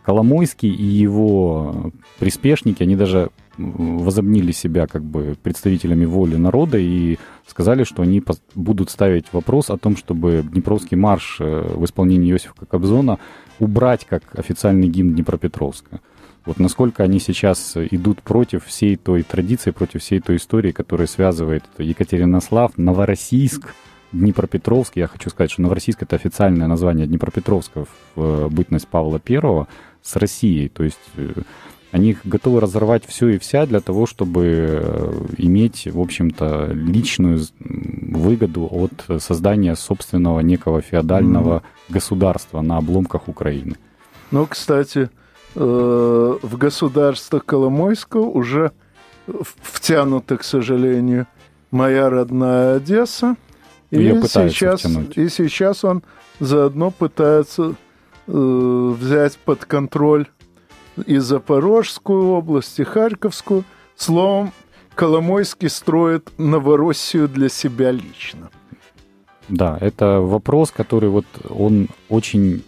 Коломойский 0.02 0.72
и 0.72 0.84
его 0.84 1.92
приспешники, 2.18 2.82
они 2.82 2.96
даже 2.96 3.30
возобнили 3.58 4.52
себя 4.52 4.86
как 4.86 5.04
бы 5.04 5.36
представителями 5.42 6.06
воли 6.06 6.36
народа 6.36 6.78
и 6.78 7.18
сказали, 7.46 7.84
что 7.84 8.02
они 8.02 8.22
будут 8.54 8.88
ставить 8.88 9.26
вопрос 9.32 9.68
о 9.68 9.76
том, 9.76 9.98
чтобы 9.98 10.42
Днепровский 10.42 10.96
марш 10.96 11.36
в 11.38 11.84
исполнении 11.84 12.30
Иосифа 12.32 12.64
Кобзона 12.64 13.18
убрать 13.58 14.06
как 14.08 14.22
официальный 14.32 14.88
гимн 14.88 15.14
Днепропетровска. 15.14 16.00
Вот 16.46 16.58
насколько 16.58 17.02
они 17.02 17.20
сейчас 17.20 17.76
идут 17.76 18.22
против 18.22 18.64
всей 18.64 18.96
той 18.96 19.22
традиции, 19.22 19.70
против 19.72 20.00
всей 20.02 20.20
той 20.20 20.36
истории, 20.36 20.72
которая 20.72 21.06
связывает 21.06 21.64
Екатеринослав, 21.78 22.78
Новороссийск, 22.78 23.74
Днепропетровск. 24.12 24.96
Я 24.96 25.06
хочу 25.06 25.30
сказать, 25.30 25.52
что 25.52 25.62
Новороссийск— 25.62 26.02
это 26.04 26.16
официальное 26.16 26.66
название 26.66 27.06
Днепропетровска 27.06 27.84
в 28.14 28.20
э, 28.20 28.48
бытность 28.48 28.88
Павла 28.88 29.20
Первого 29.20 29.68
с 30.02 30.16
Россией. 30.16 30.68
То 30.68 30.82
есть 30.82 30.98
э, 31.16 31.32
они 31.92 32.16
готовы 32.24 32.60
разорвать 32.60 33.04
все 33.06 33.28
и 33.28 33.38
вся 33.38 33.66
для 33.66 33.80
того, 33.80 34.06
чтобы 34.06 34.46
э, 34.82 35.26
иметь, 35.38 35.86
в 35.86 36.00
общем-то, 36.00 36.70
личную 36.72 37.40
выгоду 37.60 38.68
от 38.70 39.22
создания 39.22 39.76
собственного 39.76 40.40
некого 40.40 40.80
феодального 40.80 41.58
mm-hmm. 41.58 41.92
государства 41.92 42.62
на 42.62 42.78
обломках 42.78 43.28
Украины. 43.28 43.76
Ну, 44.32 44.46
кстати, 44.46 45.10
э, 45.54 46.38
в 46.42 46.56
государство 46.56 47.38
Коломойского 47.40 48.26
уже 48.26 48.72
втянута, 49.62 50.36
к 50.36 50.44
сожалению, 50.44 51.26
моя 51.70 52.10
родная 52.10 52.76
Одесса. 52.76 53.36
И 53.90 53.96
сейчас, 53.98 54.84
и 55.16 55.28
сейчас 55.28 55.84
он 55.84 56.02
заодно 56.38 56.90
пытается 56.90 57.74
э, 58.26 58.94
взять 58.98 59.36
под 59.38 59.64
контроль 59.64 60.28
и 61.06 61.18
Запорожскую 61.18 62.28
область, 62.28 62.78
и 62.78 62.84
Харьковскую. 62.84 63.64
Словом, 63.96 64.52
Коломойский 64.94 65.68
строит 65.68 66.30
Новороссию 66.38 67.28
для 67.28 67.48
себя 67.48 67.90
лично. 67.90 68.50
Да, 69.48 69.76
это 69.80 70.20
вопрос, 70.20 70.70
который 70.70 71.08
вот 71.10 71.26
он 71.48 71.88
очень 72.08 72.62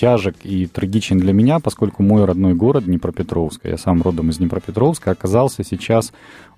тяжек 0.00 0.36
и 0.44 0.66
трагичен 0.66 1.18
для 1.18 1.32
меня, 1.32 1.60
поскольку 1.60 2.02
мой 2.02 2.24
родной 2.24 2.54
город 2.54 2.84
Днепропетровск, 2.84 3.60
я 3.64 3.76
сам 3.76 4.00
родом 4.00 4.30
из 4.30 4.38
Днепропетровска, 4.38 5.10
оказался 5.10 5.62
сейчас 5.62 6.12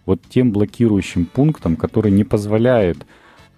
вот 0.07 0.21
тем 0.29 0.53
блокирующим 0.53 1.27
пунктом, 1.27 1.75
который 1.75 2.13
не 2.13 2.23
позволяет 2.23 2.99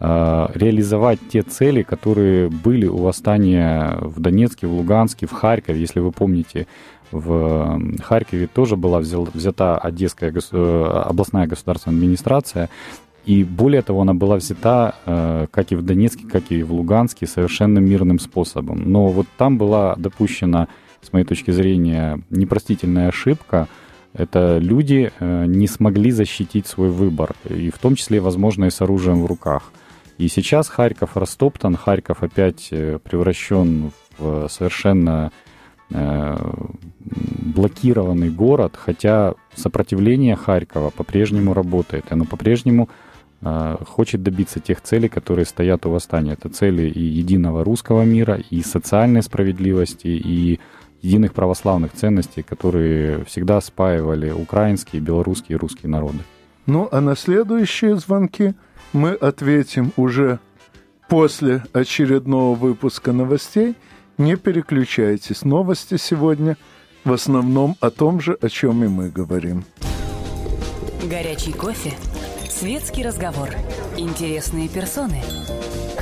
э, 0.01 0.47
реализовать 0.55 1.19
те 1.31 1.43
цели, 1.43 1.83
которые 1.83 2.49
были 2.49 2.87
у 2.87 2.97
восстания 2.97 3.99
в 4.01 4.21
Донецке, 4.21 4.67
в 4.67 4.73
Луганске, 4.73 5.27
в 5.27 5.33
Харькове. 5.33 5.81
Если 5.81 6.01
вы 6.01 6.13
помните, 6.13 6.67
в 7.13 7.79
Харькове 8.03 8.47
тоже 8.47 8.77
была 8.77 9.01
взята 9.01 9.77
Одесская 9.77 10.33
э, 10.33 11.03
областная 11.07 11.47
государственная 11.47 11.99
администрация, 11.99 12.71
и 13.27 13.43
более 13.43 13.81
того, 13.83 14.03
она 14.03 14.13
была 14.13 14.37
взята, 14.37 14.95
э, 15.07 15.47
как 15.51 15.73
и 15.73 15.77
в 15.77 15.83
Донецке, 15.83 16.27
как 16.27 16.51
и 16.51 16.63
в 16.63 16.73
Луганске, 16.73 17.27
совершенно 17.27 17.79
мирным 17.79 18.19
способом. 18.19 18.91
Но 18.91 19.09
вот 19.09 19.27
там 19.39 19.57
была 19.57 19.95
допущена, 19.97 20.69
с 21.01 21.13
моей 21.13 21.25
точки 21.25 21.51
зрения, 21.51 22.21
непростительная 22.31 23.09
ошибка. 23.09 23.69
Это 24.13 24.59
люди 24.59 25.11
э, 25.19 25.47
не 25.47 25.67
смогли 25.67 26.11
защитить 26.11 26.67
свой 26.67 26.91
выбор, 26.91 27.35
и 27.49 27.71
в 27.71 27.79
том 27.79 27.95
числе, 27.95 28.21
возможно, 28.21 28.67
и 28.67 28.71
с 28.71 28.81
оружием 28.83 29.23
в 29.23 29.27
руках. 29.27 29.73
И 30.19 30.29
сейчас 30.29 30.69
Харьков 30.69 31.17
растоптан, 31.17 31.77
Харьков 31.77 32.23
опять 32.23 32.69
э, 32.71 32.99
превращен 33.03 33.91
в 34.19 34.49
совершенно 34.49 35.33
блокированный 37.01 38.31
город, 38.31 38.75
хотя 38.77 39.35
сопротивление 39.55 40.35
Харькова 40.35 40.91
по-прежнему 40.91 41.53
работает, 41.53 42.07
оно 42.11 42.25
по-прежнему 42.25 42.89
хочет 43.87 44.23
добиться 44.23 44.61
тех 44.61 44.81
целей, 44.81 45.09
которые 45.09 45.45
стоят 45.45 45.87
у 45.87 45.91
восстания. 45.91 46.33
Это 46.33 46.49
цели 46.49 46.89
и 46.89 47.03
единого 47.03 47.65
русского 47.65 48.03
мира, 48.03 48.41
и 48.51 48.63
социальной 48.63 49.23
справедливости, 49.23 50.09
и 50.09 50.61
единых 51.03 51.35
православных 51.35 51.93
ценностей, 51.93 52.43
которые 52.43 53.25
всегда 53.25 53.61
спаивали 53.61 54.31
украинские, 54.31 55.03
белорусские 55.03 55.57
и 55.57 55.59
русские 55.59 55.91
народы. 55.91 56.19
Ну, 56.67 56.89
а 56.91 57.01
на 57.01 57.15
следующие 57.15 57.97
звонки 57.97 58.55
мы 58.95 59.11
ответим 59.11 59.93
уже 59.97 60.39
после 61.09 61.63
очередного 61.75 62.55
выпуска 62.55 63.13
новостей. 63.13 63.75
Не 64.17 64.37
переключайтесь. 64.37 65.45
Новости 65.45 65.99
сегодня 65.99 66.57
в 67.05 67.13
основном 67.13 67.77
о 67.81 67.91
том 67.91 68.21
же, 68.21 68.39
о 68.41 68.49
чем 68.49 68.83
и 68.83 68.89
мы 68.89 69.11
говорим. 69.11 69.65
Горячий 71.11 71.53
кофе 71.53 71.93
Светский 72.65 73.03
разговор. 73.03 73.51
Интересные 73.99 74.71
персоны. 74.71 75.21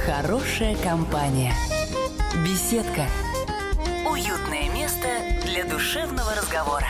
Хорошая 0.06 0.76
компания. 0.76 1.52
Беседка. 2.44 3.02
Уютное 4.08 4.72
место 4.72 5.08
для 5.44 5.64
душевного 5.64 6.30
разговора. 6.36 6.86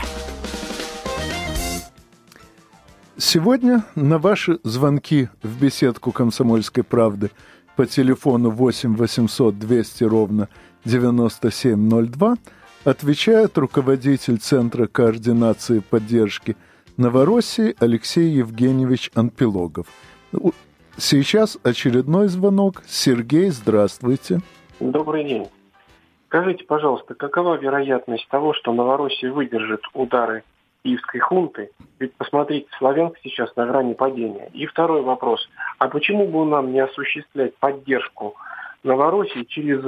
Сегодня 3.17 3.83
на 3.95 4.19
ваши 4.19 4.59
звонки 4.63 5.29
в 5.41 5.59
беседку 5.59 6.11
«Комсомольской 6.11 6.83
правды» 6.83 7.31
по 7.75 7.87
телефону 7.87 8.51
8 8.51 8.95
800 8.95 9.57
200 9.57 10.03
ровно 10.03 10.49
9702 10.85 12.35
отвечает 12.83 13.57
руководитель 13.57 14.37
Центра 14.37 14.85
координации 14.85 15.79
поддержки– 15.79 16.55
Новороссии 16.97 17.75
Алексей 17.79 18.29
Евгеньевич 18.29 19.09
Анпилогов. 19.15 19.87
Сейчас 20.95 21.57
очередной 21.63 22.27
звонок. 22.27 22.83
Сергей, 22.85 23.49
здравствуйте. 23.49 24.41
Добрый 24.79 25.23
день. 25.23 25.47
Скажите, 26.27 26.63
пожалуйста, 26.65 27.15
какова 27.15 27.55
вероятность 27.55 28.27
того, 28.29 28.53
что 28.53 28.73
Новороссия 28.73 29.31
выдержит 29.31 29.81
удары 29.95 30.43
киевской 30.83 31.17
хунты? 31.17 31.71
Ведь 31.97 32.13
посмотрите, 32.13 32.67
Славянск 32.77 33.17
сейчас 33.23 33.55
на 33.55 33.65
грани 33.65 33.93
падения. 33.93 34.51
И 34.53 34.67
второй 34.67 35.01
вопрос. 35.01 35.49
А 35.79 35.87
почему 35.87 36.27
бы 36.27 36.45
нам 36.45 36.71
не 36.73 36.79
осуществлять 36.79 37.55
поддержку 37.57 38.35
Новороссии 38.83 39.45
через 39.45 39.83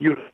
Южный 0.00 0.32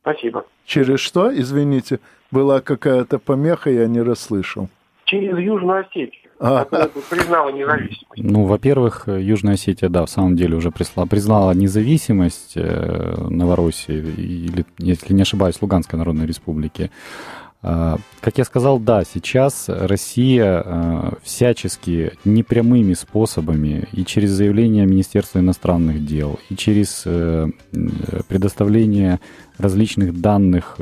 Спасибо. 0.00 0.46
Через 0.64 0.98
что, 0.98 1.30
извините, 1.32 2.00
была 2.32 2.62
какая-то 2.62 3.18
помеха, 3.18 3.70
я 3.70 3.86
не 3.86 4.00
расслышал 4.00 4.68
через 5.10 5.36
Южную 5.38 5.80
Осетию, 5.80 6.30
а. 6.38 6.64
которая 6.64 6.88
бы 6.88 7.00
признала 7.10 7.50
независимость. 7.50 8.22
Ну, 8.22 8.44
во-первых, 8.44 9.08
Южная 9.08 9.54
Осетия, 9.54 9.88
да, 9.88 10.06
в 10.06 10.10
самом 10.10 10.36
деле 10.36 10.56
уже 10.56 10.70
прислала, 10.70 11.06
признала 11.06 11.52
независимость 11.52 12.52
э, 12.54 13.26
Новороссии, 13.28 13.98
или, 13.98 14.64
если 14.78 15.12
не 15.12 15.22
ошибаюсь, 15.22 15.60
Луганской 15.60 15.98
Народной 15.98 16.26
Республики. 16.26 16.90
А, 17.62 17.96
как 18.20 18.38
я 18.38 18.44
сказал, 18.44 18.78
да, 18.78 19.02
сейчас 19.04 19.64
Россия 19.68 20.62
э, 20.64 21.10
всячески 21.24 22.12
непрямыми 22.24 22.94
способами 22.94 23.88
и 23.92 24.04
через 24.04 24.30
заявление 24.30 24.86
Министерства 24.86 25.40
иностранных 25.40 26.06
дел, 26.06 26.38
и 26.48 26.56
через 26.56 27.02
э, 27.04 27.48
предоставление 28.28 29.18
различных 29.58 30.18
данных 30.20 30.78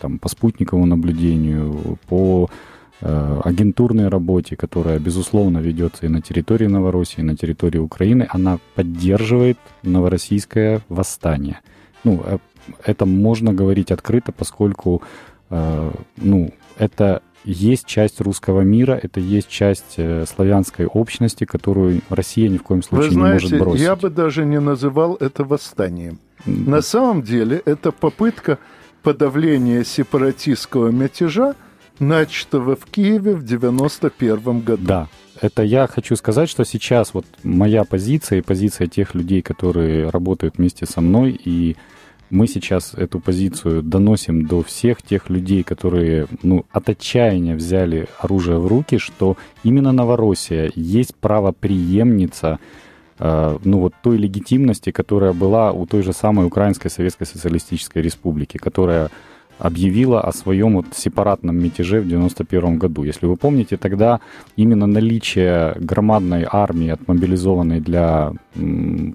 там, 0.00 0.18
по 0.18 0.28
спутниковому 0.28 0.86
наблюдению, 0.86 1.98
по 2.08 2.48
Э, 2.48 2.71
агентурной 3.02 4.08
работе, 4.08 4.56
которая, 4.56 4.98
безусловно, 4.98 5.58
ведется 5.58 6.06
и 6.06 6.08
на 6.08 6.22
территории 6.22 6.66
Новороссии, 6.66 7.20
и 7.20 7.24
на 7.24 7.36
территории 7.36 7.78
Украины, 7.78 8.28
она 8.30 8.58
поддерживает 8.74 9.58
новороссийское 9.82 10.82
восстание. 10.88 11.60
Ну, 12.04 12.22
э, 12.24 12.38
это 12.84 13.06
можно 13.06 13.52
говорить 13.52 13.90
открыто, 13.90 14.32
поскольку, 14.32 15.02
э, 15.50 15.90
ну, 16.16 16.54
это 16.78 17.22
есть 17.44 17.86
часть 17.86 18.20
русского 18.20 18.60
мира, 18.60 18.98
это 19.02 19.20
есть 19.20 19.48
часть 19.48 19.94
э, 19.96 20.24
славянской 20.26 20.86
общности, 20.86 21.44
которую 21.44 22.00
Россия 22.08 22.48
ни 22.48 22.56
в 22.56 22.62
коем 22.62 22.82
случае 22.82 23.08
Вы 23.08 23.14
знаете, 23.14 23.46
не 23.46 23.52
может 23.52 23.58
бросить. 23.60 23.82
Я 23.82 23.96
бы 23.96 24.10
даже 24.10 24.44
не 24.44 24.60
называл 24.60 25.16
это 25.16 25.44
восстанием. 25.44 26.18
На 26.44 26.82
самом 26.82 27.22
деле 27.22 27.60
это 27.64 27.92
попытка 27.92 28.58
подавления 29.02 29.84
сепаратистского 29.84 30.88
мятежа, 30.88 31.54
начатого 32.02 32.76
в 32.76 32.84
Киеве 32.84 33.34
в 33.34 33.44
91 33.44 34.60
году. 34.60 34.84
Да, 34.84 35.08
это 35.40 35.62
я 35.62 35.86
хочу 35.86 36.16
сказать, 36.16 36.50
что 36.50 36.64
сейчас 36.64 37.14
вот 37.14 37.24
моя 37.42 37.84
позиция 37.84 38.40
и 38.40 38.42
позиция 38.42 38.86
тех 38.86 39.14
людей, 39.14 39.40
которые 39.40 40.10
работают 40.10 40.58
вместе 40.58 40.84
со 40.84 41.00
мной, 41.00 41.30
и 41.32 41.76
мы 42.32 42.46
сейчас 42.46 42.94
эту 42.94 43.20
позицию 43.20 43.82
доносим 43.82 44.46
до 44.46 44.62
всех 44.62 45.02
тех 45.02 45.28
людей, 45.28 45.62
которые 45.62 46.26
ну, 46.42 46.64
от 46.72 46.88
отчаяния 46.88 47.54
взяли 47.54 48.08
оружие 48.18 48.58
в 48.58 48.66
руки, 48.66 48.98
что 48.98 49.36
именно 49.64 49.92
Новороссия 49.92 50.72
есть 50.74 51.14
правоприемница 51.14 52.58
э, 53.18 53.58
ну, 53.64 53.80
вот 53.80 53.94
той 54.02 54.16
легитимности, 54.16 54.92
которая 54.92 55.34
была 55.34 55.72
у 55.72 55.84
той 55.84 56.02
же 56.02 56.14
самой 56.14 56.46
Украинской 56.46 56.88
Советской 56.88 57.26
Социалистической 57.26 58.00
Республики, 58.00 58.56
которая 58.56 59.10
объявила 59.62 60.20
о 60.20 60.32
своем 60.32 60.74
вот 60.74 60.86
сепаратном 60.92 61.56
мятеже 61.56 62.00
в 62.00 62.06
1991 62.06 62.78
году. 62.78 63.04
Если 63.04 63.26
вы 63.26 63.36
помните, 63.36 63.76
тогда 63.76 64.20
именно 64.56 64.86
наличие 64.86 65.74
громадной 65.78 66.44
армии, 66.50 66.88
отмобилизованной 66.90 67.80
для 67.80 68.32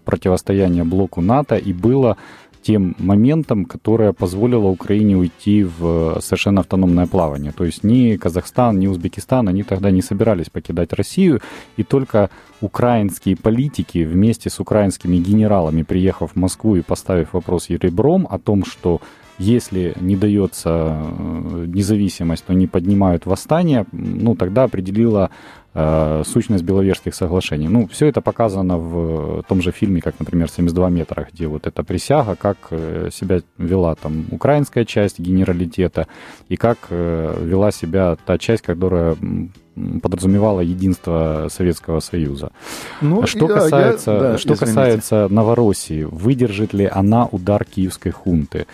противостояния 0.05 0.85
блоку 0.85 1.21
НАТО, 1.21 1.57
и 1.57 1.73
было 1.73 2.15
тем 2.61 2.95
моментом, 2.97 3.65
которое 3.65 4.13
позволило 4.13 4.67
Украине 4.67 5.15
уйти 5.15 5.63
в 5.63 6.19
совершенно 6.21 6.61
автономное 6.61 7.07
плавание. 7.07 7.51
То 7.51 7.65
есть 7.65 7.83
ни 7.83 8.17
Казахстан, 8.17 8.79
ни 8.79 8.87
Узбекистан, 8.87 9.47
они 9.47 9.63
тогда 9.63 9.91
не 9.91 10.01
собирались 10.01 10.49
покидать 10.49 10.93
Россию, 10.93 11.41
и 11.77 11.83
только 11.83 12.29
украинские 12.61 13.35
политики 13.35 14.05
вместе 14.05 14.49
с 14.49 14.59
украинскими 14.59 15.17
генералами, 15.17 15.83
приехав 15.83 16.31
в 16.31 16.35
Москву 16.35 16.75
и 16.77 16.81
поставив 16.81 17.33
вопрос 17.33 17.69
ребром 17.69 18.27
о 18.29 18.37
том, 18.39 18.65
что 18.65 19.01
если 19.37 19.93
не 19.99 20.15
дается 20.15 20.69
э, 20.69 21.65
независимость, 21.67 22.45
то 22.45 22.53
не 22.53 22.67
поднимают 22.67 23.25
восстание, 23.25 23.85
ну, 23.91 24.35
тогда 24.35 24.63
определила 24.63 25.29
э, 25.73 26.23
сущность 26.25 26.63
Беловежских 26.63 27.13
соглашений. 27.13 27.67
Ну, 27.67 27.87
все 27.87 28.07
это 28.07 28.21
показано 28.21 28.77
в 28.77 29.43
том 29.43 29.61
же 29.61 29.71
фильме, 29.71 30.01
как, 30.01 30.19
например, 30.19 30.47
«72 30.47 30.89
метра», 30.89 31.27
где 31.31 31.47
вот 31.47 31.67
эта 31.67 31.83
присяга, 31.83 32.35
как 32.35 32.57
э, 32.71 33.09
себя 33.11 33.41
вела 33.57 33.95
там 33.95 34.25
украинская 34.31 34.85
часть 34.85 35.19
генералитета 35.19 36.07
и 36.49 36.57
как 36.57 36.77
э, 36.89 37.43
вела 37.43 37.71
себя 37.71 38.17
та 38.25 38.37
часть, 38.37 38.63
которая 38.63 39.15
подразумевала 40.01 40.61
единство 40.61 41.47
Советского 41.49 41.99
Союза. 41.99 42.51
Ну, 43.01 43.25
что 43.27 43.47
я, 43.47 43.53
касается, 43.53 44.11
я, 44.11 44.19
да, 44.19 44.37
что 44.37 44.55
касается 44.55 45.27
Новороссии, 45.29 46.03
выдержит 46.03 46.73
ли 46.73 46.85
она 46.85 47.25
удар 47.25 47.65
киевской 47.65 48.11
хунты? 48.11 48.65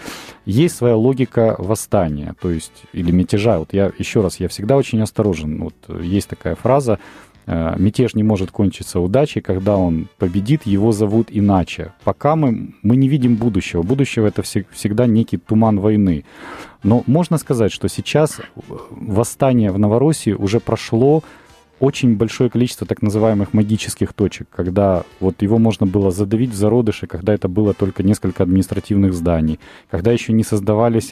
Есть 0.45 0.75
своя 0.75 0.95
логика 0.95 1.55
восстания, 1.57 2.35
то 2.41 2.49
есть 2.49 2.83
или 2.93 3.11
мятежа. 3.11 3.59
Вот 3.59 3.73
я 3.73 3.91
еще 3.97 4.21
раз, 4.21 4.39
я 4.39 4.47
всегда 4.47 4.75
очень 4.77 5.01
осторожен. 5.01 5.63
Вот 5.63 6.01
есть 6.01 6.27
такая 6.27 6.55
фраза 6.55 6.99
мятеж 7.45 8.15
не 8.15 8.23
может 8.23 8.51
кончиться 8.51 8.99
удачей, 8.99 9.41
когда 9.41 9.77
он 9.77 10.07
победит, 10.17 10.65
его 10.65 10.91
зовут 10.91 11.27
иначе. 11.29 11.93
Пока 12.03 12.35
мы, 12.35 12.73
мы 12.81 12.95
не 12.95 13.07
видим 13.07 13.35
будущего. 13.35 13.83
Будущего 13.83 14.27
это 14.27 14.41
всегда 14.41 15.05
некий 15.07 15.37
туман 15.37 15.79
войны. 15.79 16.23
Но 16.83 17.03
можно 17.07 17.37
сказать, 17.37 17.71
что 17.71 17.87
сейчас 17.87 18.39
восстание 18.89 19.71
в 19.71 19.79
Новороссии 19.79 20.31
уже 20.31 20.59
прошло 20.59 21.23
очень 21.79 22.15
большое 22.15 22.49
количество 22.49 22.87
так 22.87 23.01
называемых 23.01 23.53
магических 23.53 24.13
точек, 24.13 24.47
когда 24.49 25.03
вот 25.19 25.41
его 25.41 25.57
можно 25.57 25.85
было 25.85 26.11
задавить 26.11 26.51
в 26.51 26.55
зародыше, 26.55 27.07
когда 27.07 27.33
это 27.33 27.47
было 27.47 27.73
только 27.73 28.03
несколько 28.03 28.43
административных 28.43 29.13
зданий, 29.13 29.59
когда 29.89 30.11
еще 30.11 30.33
не 30.33 30.43
создавались 30.43 31.11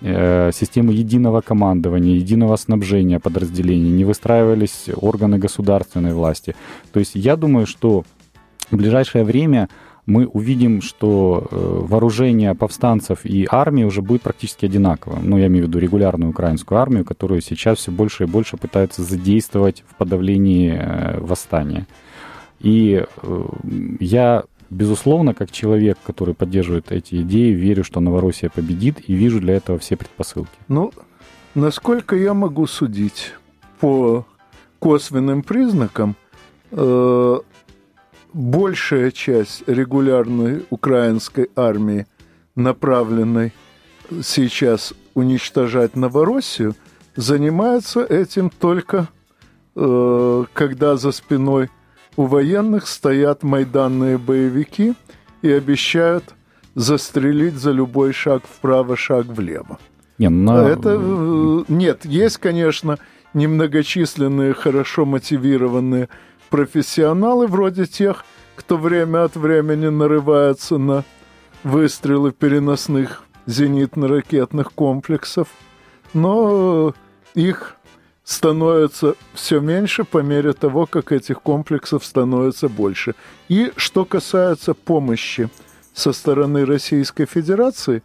э, 0.00 0.50
системы 0.52 0.92
единого 0.92 1.40
командования, 1.40 2.16
единого 2.16 2.56
снабжения 2.56 3.20
подразделений, 3.20 3.90
не 3.90 4.04
выстраивались 4.04 4.86
органы 4.96 5.38
государственной 5.38 6.14
власти. 6.14 6.56
То 6.92 7.00
есть 7.00 7.14
я 7.14 7.36
думаю, 7.36 7.66
что 7.66 8.04
в 8.70 8.76
ближайшее 8.76 9.24
время 9.24 9.68
мы 10.08 10.26
увидим, 10.26 10.80
что 10.80 11.46
э, 11.50 11.56
вооружение 11.86 12.54
повстанцев 12.54 13.26
и 13.26 13.46
армии 13.50 13.84
уже 13.84 14.00
будет 14.00 14.22
практически 14.22 14.64
одинаковым. 14.64 15.28
Ну, 15.28 15.36
я 15.36 15.48
имею 15.48 15.66
в 15.66 15.68
виду 15.68 15.78
регулярную 15.78 16.30
украинскую 16.30 16.80
армию, 16.80 17.04
которую 17.04 17.42
сейчас 17.42 17.78
все 17.78 17.90
больше 17.90 18.24
и 18.24 18.26
больше 18.26 18.56
пытаются 18.56 19.02
задействовать 19.02 19.84
в 19.86 19.94
подавлении 19.96 20.72
э, 20.72 21.20
восстания. 21.20 21.86
И 22.58 23.04
э, 23.22 23.44
я, 24.00 24.44
безусловно, 24.70 25.34
как 25.34 25.50
человек, 25.50 25.98
который 26.06 26.34
поддерживает 26.34 26.90
эти 26.90 27.20
идеи, 27.20 27.52
верю, 27.52 27.84
что 27.84 28.00
Новороссия 28.00 28.48
победит 28.48 29.10
и 29.10 29.12
вижу 29.12 29.40
для 29.40 29.56
этого 29.56 29.78
все 29.78 29.98
предпосылки. 29.98 30.56
Ну, 30.68 30.90
насколько 31.54 32.16
я 32.16 32.32
могу 32.32 32.66
судить 32.66 33.34
по 33.78 34.24
косвенным 34.78 35.42
признакам, 35.42 36.16
большая 38.32 39.10
часть 39.10 39.62
регулярной 39.66 40.64
украинской 40.70 41.50
армии, 41.56 42.06
направленной 42.54 43.52
сейчас 44.22 44.94
уничтожать 45.14 45.96
Новороссию, 45.96 46.74
занимается 47.16 48.04
этим 48.04 48.50
только 48.50 49.08
э, 49.74 50.44
когда 50.52 50.96
за 50.96 51.12
спиной 51.12 51.70
у 52.16 52.26
военных 52.26 52.86
стоят 52.86 53.42
майданные 53.42 54.18
боевики 54.18 54.94
и 55.42 55.50
обещают 55.50 56.34
застрелить 56.74 57.54
за 57.54 57.72
любой 57.72 58.12
шаг 58.12 58.44
вправо, 58.44 58.96
шаг 58.96 59.26
влево. 59.26 59.78
Не, 60.18 60.28
на... 60.28 60.68
Это 60.68 60.96
э, 61.00 61.64
нет, 61.68 62.04
есть, 62.04 62.38
конечно, 62.38 62.98
немногочисленные, 63.34 64.54
хорошо 64.54 65.04
мотивированные 65.04 66.08
профессионалы 66.48 67.46
вроде 67.46 67.86
тех, 67.86 68.24
кто 68.56 68.76
время 68.76 69.24
от 69.24 69.36
времени 69.36 69.88
нарывается 69.88 70.78
на 70.78 71.04
выстрелы 71.62 72.32
переносных 72.32 73.22
зенитно-ракетных 73.46 74.72
комплексов, 74.74 75.48
но 76.12 76.94
их 77.34 77.76
становится 78.24 79.14
все 79.32 79.60
меньше 79.60 80.04
по 80.04 80.18
мере 80.18 80.52
того, 80.52 80.86
как 80.86 81.12
этих 81.12 81.40
комплексов 81.40 82.04
становится 82.04 82.68
больше. 82.68 83.14
И 83.48 83.72
что 83.76 84.04
касается 84.04 84.74
помощи 84.74 85.48
со 85.94 86.12
стороны 86.12 86.66
Российской 86.66 87.26
Федерации, 87.26 88.02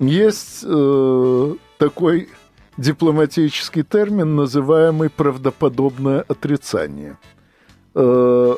есть 0.00 0.64
э, 0.64 1.54
такой 1.78 2.28
дипломатический 2.76 3.82
термин, 3.82 4.34
называемый 4.34 5.10
правдоподобное 5.10 6.22
отрицание– 6.22 7.18
э, 7.94 8.54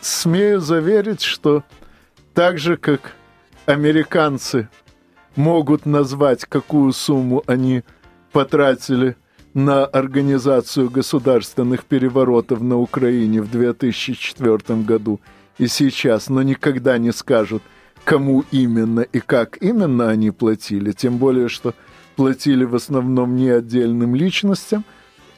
смею 0.00 0.60
заверить, 0.60 1.22
что 1.22 1.64
так 2.34 2.58
же, 2.58 2.76
как 2.76 3.12
американцы 3.66 4.68
могут 5.36 5.86
назвать, 5.86 6.44
какую 6.44 6.92
сумму 6.92 7.42
они 7.46 7.82
потратили 8.32 9.16
на 9.54 9.84
организацию 9.84 10.90
государственных 10.90 11.84
переворотов 11.84 12.60
на 12.60 12.78
Украине 12.78 13.42
в 13.42 13.50
2004 13.50 14.80
году 14.82 15.20
и 15.58 15.66
сейчас, 15.66 16.28
но 16.28 16.42
никогда 16.42 16.98
не 16.98 17.12
скажут, 17.12 17.62
кому 18.04 18.44
именно 18.50 19.00
и 19.00 19.20
как 19.20 19.60
именно 19.60 20.08
они 20.08 20.30
платили, 20.30 20.92
тем 20.92 21.18
более, 21.18 21.48
что 21.48 21.74
платили 22.16 22.64
в 22.64 22.74
основном 22.74 23.36
не 23.36 23.48
отдельным 23.48 24.14
личностям, 24.14 24.84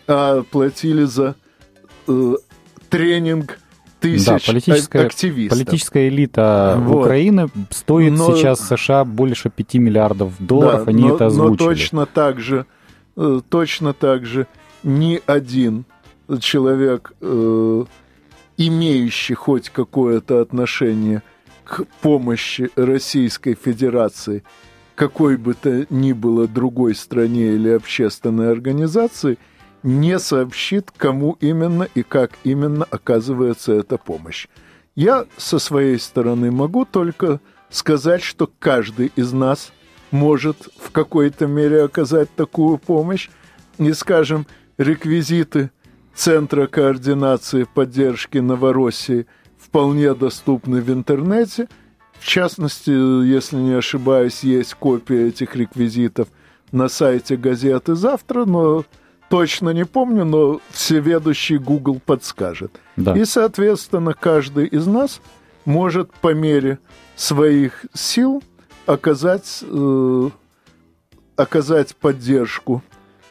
а 0.07 0.42
платили 0.42 1.05
за 1.05 1.37
э, 2.07 2.35
тренинг 2.90 3.59
тысяч 4.00 4.26
да, 4.26 4.38
политическая, 4.44 5.07
активистов. 5.07 5.59
Политическая 5.59 6.09
элита 6.09 6.76
вот. 6.79 7.05
Украины 7.05 7.48
стоит 7.70 8.12
но, 8.12 8.35
сейчас 8.35 8.66
США 8.66 9.05
больше 9.05 9.50
5 9.50 9.74
миллиардов 9.74 10.35
долларов, 10.38 10.85
да, 10.87 10.90
они 10.90 11.05
но, 11.05 11.14
это 11.14 11.26
озвучили. 11.26 11.50
Но 11.50 11.57
точно 11.57 12.07
так 12.07 12.40
же, 12.40 12.66
э, 13.16 13.40
точно 13.48 13.92
так 13.92 14.26
же 14.26 14.46
ни 14.83 15.20
один 15.26 15.85
человек, 16.40 17.12
э, 17.20 17.85
имеющий 18.57 19.35
хоть 19.35 19.70
какое-то 19.70 20.40
отношение 20.40 21.22
к 21.64 21.85
помощи 22.00 22.70
Российской 22.76 23.55
Федерации, 23.55 24.42
какой 24.94 25.37
бы 25.37 25.55
то 25.55 25.87
ни 25.90 26.12
было 26.12 26.48
другой 26.48 26.94
стране 26.94 27.53
или 27.53 27.68
общественной 27.68 28.50
организации– 28.50 29.38
не 29.83 30.19
сообщит, 30.19 30.90
кому 30.97 31.37
именно 31.40 31.88
и 31.95 32.03
как 32.03 32.33
именно 32.45 32.85
оказывается 32.90 33.73
эта 33.73 33.97
помощь. 33.99 34.47
Я 34.95 35.27
со 35.37 35.59
своей 35.59 35.99
стороны 35.99 36.51
могу 36.51 36.85
только 36.85 37.40
сказать, 37.71 38.23
что 38.23 38.51
каждый 38.59 39.12
из 39.16 39.33
нас 39.33 39.73
может 40.11 40.69
в 40.79 40.90
какой-то 40.90 41.47
мере 41.47 41.85
оказать 41.85 42.29
такую 42.35 42.79
помощь. 42.79 43.31
И, 43.79 43.93
скажем, 43.93 44.47
реквизиты 44.77 45.71
Центра 46.14 46.66
координации 46.66 47.64
поддержки 47.64 48.38
Новороссии 48.38 49.27
вполне 49.59 50.12
доступны 50.14 50.81
в 50.83 50.90
интернете. 50.90 51.69
В 52.19 52.27
частности, 52.27 52.90
если 52.90 53.57
не 53.57 53.73
ошибаюсь, 53.73 54.43
есть 54.43 54.75
копия 54.75 55.29
этих 55.29 55.57
реквизитов 55.57 56.29
на 56.73 56.88
сайте 56.88 57.37
газеты 57.37 57.95
«Завтра», 57.95 58.45
но 58.45 58.85
точно 59.31 59.71
не 59.71 59.85
помню, 59.85 60.25
но 60.25 60.61
всеведущий 60.71 61.57
Google 61.57 62.01
подскажет. 62.05 62.73
Да. 62.97 63.16
И, 63.16 63.25
соответственно, 63.25 64.12
каждый 64.12 64.66
из 64.66 64.87
нас 64.87 65.21
может 65.64 66.12
по 66.12 66.35
мере 66.35 66.81
своих 67.14 67.87
сил 67.95 68.43
оказать, 68.87 69.62
э, 69.62 70.31
оказать 71.37 71.95
поддержку 71.95 72.83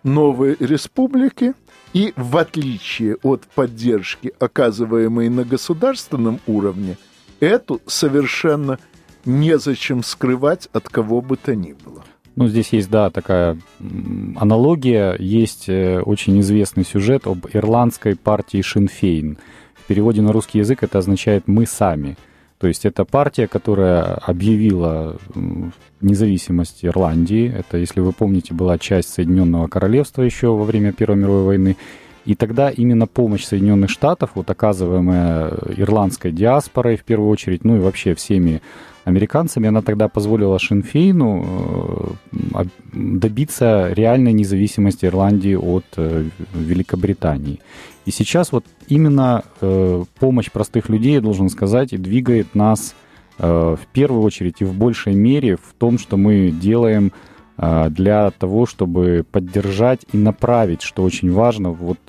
новой 0.03 0.55
республике 0.59 1.53
и 1.91 2.13
в 2.15 2.37
отличие 2.37 3.17
от 3.21 3.43
поддержки, 3.47 4.33
оказываемой 4.39 5.27
на 5.27 5.43
государственном 5.43 6.39
уровне, 6.47 6.97
эту 7.41 7.81
совершенно 7.87 8.79
незачем 9.25 10.03
скрывать 10.03 10.69
от 10.71 10.87
кого 10.87 11.21
бы 11.21 11.35
то 11.35 11.55
ни 11.55 11.73
было. 11.73 12.05
Ну, 12.39 12.47
здесь 12.47 12.71
есть, 12.71 12.89
да, 12.89 13.09
такая 13.09 13.57
аналогия. 14.37 15.13
Есть 15.19 15.67
э, 15.67 15.99
очень 15.99 16.39
известный 16.39 16.85
сюжет 16.85 17.27
об 17.27 17.45
ирландской 17.51 18.15
партии 18.15 18.61
Шинфейн. 18.61 19.37
В 19.73 19.87
переводе 19.87 20.21
на 20.21 20.31
русский 20.31 20.59
язык 20.59 20.81
это 20.81 20.99
означает 20.99 21.49
«мы 21.49 21.65
сами». 21.65 22.15
То 22.57 22.67
есть 22.67 22.85
это 22.85 23.03
партия, 23.03 23.49
которая 23.49 24.13
объявила 24.13 25.17
независимость 25.99 26.85
Ирландии. 26.85 27.53
Это, 27.53 27.77
если 27.77 27.99
вы 27.99 28.13
помните, 28.13 28.53
была 28.53 28.77
часть 28.77 29.09
Соединенного 29.09 29.67
Королевства 29.67 30.21
еще 30.21 30.47
во 30.55 30.63
время 30.63 30.93
Первой 30.93 31.17
мировой 31.17 31.43
войны. 31.43 31.75
И 32.29 32.35
тогда 32.35 32.69
именно 32.69 33.07
помощь 33.07 33.43
Соединенных 33.43 33.89
Штатов, 33.89 34.29
вот 34.35 34.51
оказываемая 34.51 35.51
ирландской 35.75 36.31
диаспорой 36.31 36.95
в 36.95 37.03
первую 37.03 37.27
очередь, 37.27 37.63
ну 37.63 37.77
и 37.77 37.79
вообще 37.79 38.13
всеми 38.13 38.61
американцами, 39.03 39.67
она 39.67 39.81
тогда 39.81 40.09
позволила 40.09 40.59
Шинфейну 40.59 42.15
э, 42.53 42.65
добиться 42.93 43.91
реальной 43.93 44.31
независимости 44.33 45.07
Ирландии 45.07 45.55
от 45.55 45.85
э, 45.97 46.25
Великобритании. 46.53 47.61
И 48.05 48.11
сейчас 48.11 48.51
вот 48.51 48.63
именно 48.87 49.43
э, 49.59 50.03
помощь 50.19 50.51
простых 50.51 50.87
людей, 50.89 51.13
я 51.13 51.21
должен 51.21 51.49
сказать, 51.49 51.99
двигает 51.99 52.53
нас 52.53 52.93
в 53.39 53.79
первую 53.93 54.21
очередь 54.21 54.57
и 54.59 54.65
в 54.65 54.73
большей 54.73 55.15
мере 55.15 55.55
в 55.55 55.73
том, 55.79 55.97
что 55.97 56.17
мы 56.17 56.51
делаем 56.51 57.13
для 57.89 58.31
того, 58.31 58.65
чтобы 58.65 59.25
поддержать 59.29 60.05
и 60.13 60.17
направить, 60.17 60.81
что 60.81 61.03
очень 61.03 61.31
важно, 61.31 61.71
вот 61.71 61.99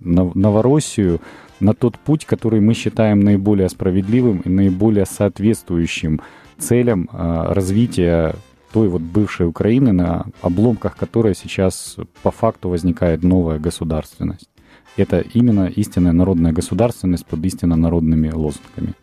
Новороссию 0.00 1.20
на 1.60 1.74
тот 1.74 1.98
путь, 1.98 2.24
который 2.24 2.60
мы 2.60 2.74
считаем 2.74 3.20
наиболее 3.20 3.68
справедливым 3.68 4.40
и 4.40 4.48
наиболее 4.48 5.06
соответствующим 5.06 6.20
целям 6.58 7.08
а, 7.12 7.54
развития 7.54 8.34
той 8.72 8.88
вот 8.88 9.02
бывшей 9.02 9.46
Украины, 9.46 9.92
на 9.92 10.26
обломках 10.40 10.96
которой 10.96 11.34
сейчас 11.34 11.96
по 12.22 12.30
факту 12.30 12.68
возникает 12.68 13.22
новая 13.22 13.58
государственность. 13.58 14.48
Это 14.96 15.20
именно 15.20 15.66
истинная 15.66 16.12
народная 16.12 16.52
государственность 16.52 17.26
под 17.26 17.44
истинно 17.44 17.76
народными 17.76 18.30
лозунгами. 18.30 18.94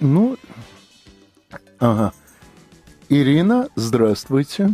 Ну, 0.00 0.36
ага. 1.84 2.12
Ирина, 3.08 3.68
здравствуйте. 3.76 4.70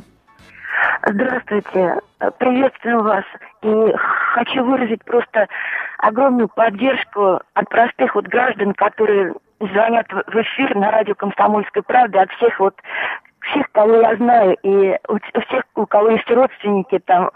Здравствуйте. 1.06 1.96
Приветствую 2.38 3.02
вас. 3.02 3.24
И 3.62 3.92
хочу 4.34 4.64
выразить 4.64 5.04
просто 5.04 5.48
огромную 5.98 6.48
поддержку 6.48 7.40
от 7.54 7.68
простых 7.68 8.14
вот 8.14 8.26
граждан, 8.26 8.74
которые 8.74 9.34
звонят 9.58 10.06
в 10.10 10.36
эфир 10.36 10.76
на 10.76 10.90
радио 10.90 11.14
«Комсомольской 11.14 11.82
правды», 11.82 12.18
от 12.18 12.30
всех 12.32 12.58
вот 12.60 12.74
всех, 13.40 13.70
кого 13.72 13.96
я 13.96 14.16
знаю, 14.16 14.56
и 14.62 14.96
у 15.08 15.18
всех, 15.40 15.64
у 15.74 15.86
кого 15.86 16.10
есть 16.10 16.30
родственники 16.30 16.98
там, 17.06 17.30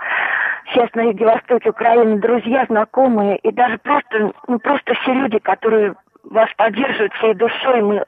сейчас 0.73 0.89
на 0.95 1.03
Юге 1.03 1.27
Востоке 1.27 1.71
Украины, 1.71 2.19
друзья, 2.19 2.65
знакомые, 2.69 3.39
и 3.39 3.51
даже 3.51 3.79
просто, 3.79 4.33
ну, 4.47 4.59
просто 4.59 4.95
все 4.95 5.13
люди, 5.13 5.39
которые 5.39 5.95
вас 6.25 6.49
поддерживают 6.57 7.13
всей 7.15 7.35
душой, 7.35 7.83
мы 7.83 8.05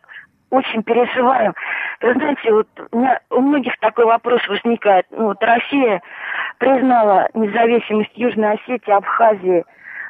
очень 0.51 0.83
переживаем. 0.83 1.55
Вы 2.01 2.15
знаете, 2.15 2.53
вот 2.53 2.69
у, 2.93 2.99
меня, 2.99 3.21
у 3.31 3.41
многих 3.41 3.77
такой 3.81 4.05
вопрос 4.05 4.47
возникает. 4.49 5.07
Ну, 5.11 5.27
вот 5.27 5.43
Россия 5.43 6.03
признала 6.59 7.29
независимость 7.35 8.13
Южной 8.15 8.53
Осетии, 8.53 8.91
Абхазии. 8.91 9.65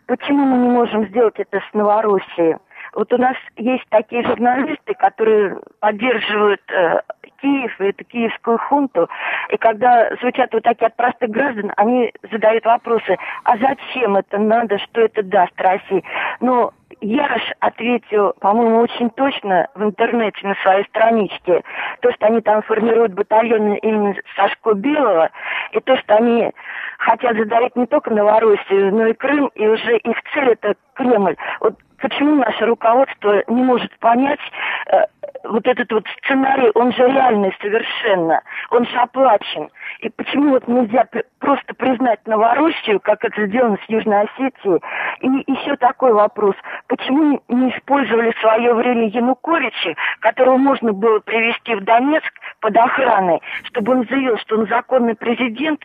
Почему 0.06 0.44
мы 0.44 0.58
не 0.58 0.70
можем 0.70 1.06
сделать 1.08 1.38
это 1.38 1.60
с 1.60 1.74
Новороссией? 1.74 2.56
Вот 2.94 3.12
у 3.12 3.18
нас 3.18 3.36
есть 3.56 3.84
такие 3.90 4.22
журналисты, 4.24 4.94
которые 4.94 5.58
поддерживают 5.80 6.62
э, 6.70 7.00
Киев 7.40 7.80
эту 7.80 8.04
киевскую 8.04 8.58
хунту. 8.58 9.08
И 9.50 9.56
когда 9.58 10.08
звучат 10.20 10.52
вот 10.52 10.62
такие 10.62 10.86
от 10.86 10.96
простых 10.96 11.30
граждан, 11.30 11.72
они 11.76 12.12
задают 12.30 12.64
вопросы, 12.64 13.16
а 13.44 13.56
зачем 13.58 14.16
это 14.16 14.38
надо, 14.38 14.78
что 14.78 15.02
это 15.02 15.22
даст 15.22 15.52
России? 15.60 16.02
Но 16.40 16.72
Ярош 17.06 17.52
ответил, 17.60 18.34
по-моему, 18.40 18.80
очень 18.80 19.10
точно 19.10 19.68
в 19.74 19.82
интернете 19.82 20.38
на 20.42 20.54
своей 20.56 20.84
страничке. 20.86 21.62
То, 22.00 22.10
что 22.12 22.26
они 22.26 22.40
там 22.40 22.62
формируют 22.62 23.12
батальоны 23.14 23.78
именно 23.78 24.14
Сашко 24.34 24.74
Белого, 24.74 25.30
и 25.70 25.80
то, 25.80 25.96
что 25.98 26.16
они 26.16 26.50
хотят 26.98 27.36
задавить 27.36 27.76
не 27.76 27.86
только 27.86 28.10
Новороссию, 28.10 28.92
но 28.92 29.06
и 29.06 29.14
Крым, 29.14 29.52
и 29.54 29.68
уже 29.68 29.98
их 29.98 30.16
цель 30.34 30.50
это 30.50 30.74
Кремль. 30.96 31.36
Вот 31.60 31.76
почему 32.00 32.36
наше 32.36 32.66
руководство 32.66 33.42
не 33.48 33.62
может 33.62 33.96
понять 33.98 34.40
э, 34.86 35.04
вот 35.44 35.66
этот 35.66 35.90
вот 35.92 36.04
сценарий, 36.18 36.70
он 36.74 36.92
же 36.92 37.06
реальный 37.06 37.54
совершенно, 37.60 38.42
он 38.70 38.86
же 38.86 38.96
оплачен. 38.96 39.68
И 40.00 40.08
почему 40.10 40.50
вот 40.50 40.66
нельзя 40.68 41.06
просто 41.38 41.74
признать 41.74 42.26
Новороссию, 42.26 43.00
как 43.00 43.24
это 43.24 43.46
сделано 43.46 43.78
с 43.84 43.88
Южной 43.88 44.22
Осетией? 44.22 44.80
И 45.20 45.52
еще 45.52 45.76
такой 45.76 46.12
вопрос. 46.12 46.54
Почему 46.88 47.40
не 47.48 47.70
использовали 47.70 48.32
в 48.32 48.38
свое 48.38 48.74
время 48.74 49.08
Януковича, 49.08 49.94
которого 50.20 50.56
можно 50.56 50.92
было 50.92 51.20
привести 51.20 51.74
в 51.74 51.84
Донецк 51.84 52.32
под 52.60 52.76
охраной, 52.76 53.40
чтобы 53.64 53.92
он 53.92 54.06
заявил, 54.08 54.36
что 54.38 54.58
он 54.58 54.66
законный 54.68 55.14
президент, 55.14 55.80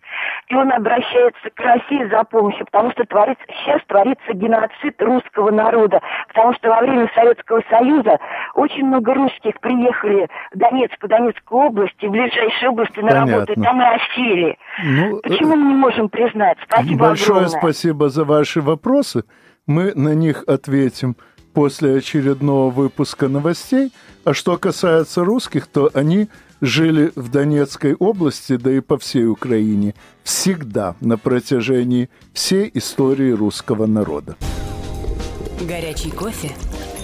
и 0.47 0.55
он 0.55 0.71
обращается 0.71 1.49
к 1.53 1.59
России 1.59 2.05
за 2.09 2.23
помощью, 2.23 2.65
потому 2.65 2.91
что 2.91 3.05
творится, 3.05 3.43
сейчас 3.47 3.81
творится 3.87 4.33
геноцид 4.33 5.01
русского 5.01 5.51
народа, 5.51 6.01
потому 6.27 6.53
что 6.53 6.69
во 6.69 6.81
время 6.81 7.09
Советского 7.15 7.61
Союза 7.69 8.19
очень 8.55 8.85
много 8.85 9.13
русских 9.13 9.59
приехали 9.59 10.27
в 10.53 10.57
Донецк, 10.57 10.95
в 11.01 11.07
Донецкую 11.07 11.61
область, 11.67 11.95
и 11.99 12.07
в 12.07 12.11
ближайшие 12.11 12.69
области 12.69 12.99
на 12.99 13.11
Понятно. 13.11 13.33
работу, 13.33 13.53
и 13.53 13.63
там 13.63 13.81
и 13.81 13.85
осели. 13.85 14.57
Ну, 14.83 15.19
Почему 15.23 15.55
мы 15.55 15.67
не 15.73 15.75
можем 15.75 16.09
признать? 16.09 16.57
Спасибо 16.63 17.07
Большое 17.07 17.39
огромное. 17.45 17.59
спасибо 17.59 18.09
за 18.09 18.25
ваши 18.25 18.61
вопросы. 18.61 19.23
Мы 19.67 19.93
на 19.95 20.13
них 20.13 20.43
ответим 20.47 21.15
после 21.53 21.97
очередного 21.97 22.69
выпуска 22.71 23.27
новостей. 23.27 23.91
А 24.25 24.33
что 24.33 24.57
касается 24.57 25.23
русских, 25.23 25.67
то 25.67 25.89
они 25.93 26.29
жили 26.61 27.11
в 27.15 27.29
Донецкой 27.29 27.95
области, 27.95 28.55
да 28.55 28.71
и 28.71 28.79
по 28.79 28.97
всей 28.97 29.25
Украине, 29.25 29.95
всегда 30.23 30.95
на 31.01 31.17
протяжении 31.17 32.09
всей 32.33 32.69
истории 32.73 33.31
русского 33.31 33.87
народа. 33.87 34.37
Горячий 35.67 36.11
кофе, 36.11 36.51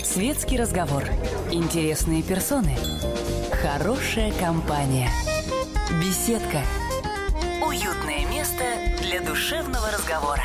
светский 0.04 0.58
разговор, 0.58 1.04
интересные 1.52 2.24
персоны, 2.24 2.76
хорошая 3.62 4.32
компания, 4.40 5.10
беседка, 6.00 6.62
уютное 7.68 8.28
место 8.30 8.64
для 9.02 9.22
душевного 9.22 9.92
разговора. 9.92 10.44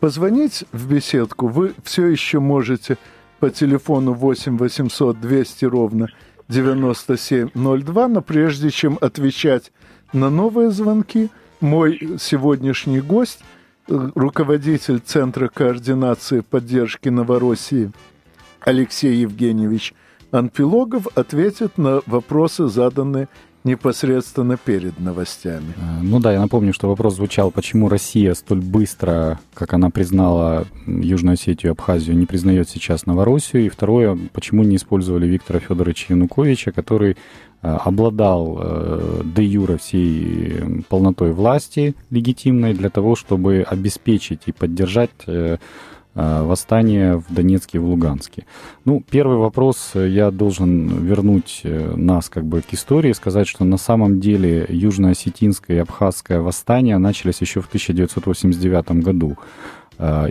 Позвонить 0.00 0.64
в 0.72 0.88
беседку 0.88 1.48
вы 1.48 1.74
все 1.82 2.06
еще 2.06 2.38
можете 2.38 2.98
по 3.40 3.50
телефону 3.50 4.12
8 4.12 4.56
800 4.56 5.20
200 5.20 5.64
ровно 5.64 6.08
9702, 6.48 8.08
но 8.08 8.22
прежде 8.22 8.70
чем 8.70 8.98
отвечать 9.00 9.72
на 10.12 10.30
новые 10.30 10.70
звонки, 10.70 11.28
мой 11.60 12.16
сегодняшний 12.18 13.00
гость, 13.00 13.40
э, 13.88 14.10
руководитель 14.14 15.00
Центра 15.00 15.48
координации 15.48 16.40
поддержки 16.40 17.08
Новороссии 17.08 17.92
Алексей 18.60 19.16
Евгеньевич 19.16 19.94
Анпилогов, 20.30 21.06
ответит 21.14 21.78
на 21.78 22.02
вопросы, 22.06 22.68
заданные 22.68 23.28
непосредственно 23.68 24.56
перед 24.56 24.98
новостями. 24.98 25.74
Э, 25.76 26.02
ну 26.02 26.18
да, 26.18 26.32
я 26.32 26.40
напомню, 26.40 26.72
что 26.72 26.88
вопрос 26.88 27.16
звучал, 27.16 27.50
почему 27.50 27.88
Россия 27.88 28.34
столь 28.34 28.60
быстро, 28.60 29.38
как 29.54 29.74
она 29.74 29.90
признала 29.90 30.66
Южную 30.86 31.34
Осетию 31.34 31.70
и 31.70 31.72
Абхазию, 31.72 32.16
не 32.16 32.26
признает 32.26 32.68
сейчас 32.68 33.06
Новороссию. 33.06 33.66
И 33.66 33.68
второе, 33.68 34.18
почему 34.32 34.64
не 34.64 34.76
использовали 34.76 35.26
Виктора 35.26 35.60
Федоровича 35.60 36.14
Януковича, 36.14 36.72
который 36.72 37.12
э, 37.12 37.16
обладал 37.62 38.58
э, 38.60 39.22
де 39.36 39.44
юра 39.44 39.76
всей 39.76 40.82
полнотой 40.88 41.32
власти 41.32 41.94
легитимной 42.10 42.74
для 42.74 42.90
того, 42.90 43.14
чтобы 43.14 43.64
обеспечить 43.68 44.42
и 44.46 44.52
поддержать 44.52 45.10
Э, 46.20 46.42
восстание 46.42 47.18
в 47.18 47.32
Донецке 47.32 47.78
и 47.78 47.80
в 47.80 47.84
Луганске. 47.84 48.44
Ну, 48.84 49.00
первый 49.08 49.36
вопрос, 49.36 49.92
э, 49.94 50.08
я 50.08 50.32
должен 50.32 51.06
вернуть 51.06 51.60
э, 51.62 51.94
нас 51.94 52.28
как 52.28 52.44
бы 52.44 52.60
к 52.60 52.74
истории, 52.74 53.12
сказать, 53.12 53.46
что 53.46 53.64
на 53.64 53.76
самом 53.76 54.18
деле 54.18 54.66
южно-осетинское 54.68 55.76
и 55.76 55.78
абхазское 55.78 56.40
восстание 56.40 56.98
начались 56.98 57.40
еще 57.40 57.60
в 57.60 57.68
1989 57.68 59.04
году. 59.04 59.36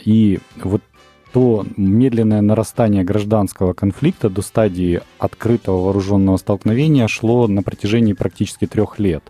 И 0.06 0.39
вот 0.62 0.82
то 1.34 1.65
медленное 1.76 2.41
нарастание 2.41 3.04
гражданского 3.04 3.73
конфликта 3.73 4.30
до 4.30 4.41
стадии 4.41 5.02
открытого 5.19 5.84
вооруженного 5.84 6.38
столкновения 6.38 7.08
шло 7.08 7.47
на 7.47 7.63
протяжении 7.63 8.13
практически 8.13 8.65
трех 8.65 8.97
лет. 9.00 9.23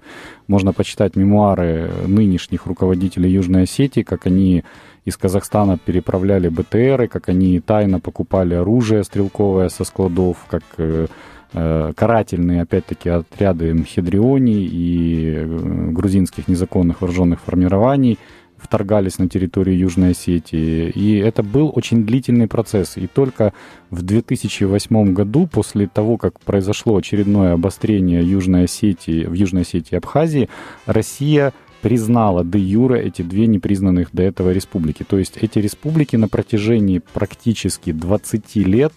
Можно 0.48 0.74
почитать 0.74 1.16
мемуары 1.16 1.92
нынешних 2.08 2.66
руководителей 2.66 3.32
Южной 3.32 3.64
Осетии, 3.64 4.02
как 4.02 4.28
они 4.28 4.64
из 5.08 5.16
Казахстана 5.16 5.78
переправляли 5.78 6.50
БТРы, 6.50 7.08
как 7.08 7.30
они 7.30 7.62
тайно 7.62 8.02
покупали 8.02 8.56
оружие 8.56 9.06
стрелковое 9.06 9.70
со 9.70 9.86
складов, 9.86 10.46
как 10.50 10.64
э, 10.78 11.08
э, 11.54 11.94
карательные, 11.96 12.64
опять-таки, 12.64 13.08
отряды 13.08 13.74
Мхедриони 13.74 14.66
и 14.66 15.34
э, 15.34 15.92
грузинских 15.92 16.50
незаконных 16.50 17.00
вооруженных 17.00 17.40
формирований 17.40 18.20
вторгались 18.58 19.18
на 19.18 19.30
территорию 19.30 19.78
Южной 19.78 20.12
Осетии. 20.12 20.90
И 20.90 21.18
это 21.20 21.42
был 21.42 21.72
очень 21.74 22.06
длительный 22.06 22.50
процесс. 22.50 22.98
И 22.98 23.08
только 23.08 23.54
в 23.92 24.02
2008 24.02 25.14
году, 25.14 25.48
после 25.48 25.88
того, 25.88 26.18
как 26.18 26.42
произошло 26.42 26.98
очередное 26.98 27.54
обострение 27.54 28.30
Южной 28.30 28.66
Осетии, 28.66 29.24
в 29.24 29.34
Южной 29.34 29.62
Осетии 29.62 29.94
и 29.94 29.98
Абхазии, 29.98 30.50
Россия 30.86 31.54
признала 31.88 32.44
де 32.44 32.60
юре 32.60 33.02
эти 33.08 33.22
две 33.22 33.48
непризнанных 33.48 34.10
до 34.12 34.24
этого 34.24 34.54
республики. 34.54 35.04
То 35.04 35.18
есть 35.18 35.38
эти 35.38 35.60
республики 35.60 36.18
на 36.18 36.28
протяжении 36.28 37.02
практически 37.14 37.94
20 37.94 38.56
лет 38.58 38.92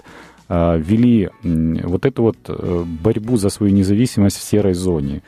э, 0.48 0.82
вели 0.88 1.30
вот 1.84 2.04
эту 2.04 2.22
вот 2.22 2.36
э, 2.48 2.84
борьбу 3.04 3.36
за 3.36 3.48
свою 3.50 3.72
независимость 3.72 4.38
в 4.38 4.42
серой 4.42 4.74
зоне. 4.74 5.22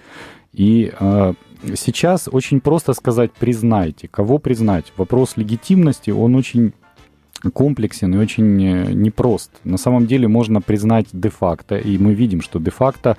И 0.53 0.92
э, 1.01 1.35
сейчас 1.77 2.29
очень 2.33 2.61
просто 2.61 2.94
сказать 2.94 3.31
«признайте». 3.31 4.09
Кого 4.09 4.38
признать? 4.38 4.92
Вопрос 4.96 5.37
легитимности, 5.37 6.11
он 6.11 6.35
очень 6.35 6.72
комплексен 7.55 8.12
и 8.14 8.18
очень 8.18 8.64
э, 8.64 8.92
непрост. 8.92 9.51
На 9.62 9.79
самом 9.79 10.07
деле 10.07 10.27
можно 10.27 10.61
признать 10.61 11.07
де-факто, 11.12 11.77
и 11.77 11.96
мы 11.98 12.14
видим, 12.14 12.42
что 12.42 12.59
де-факто 12.59 13.16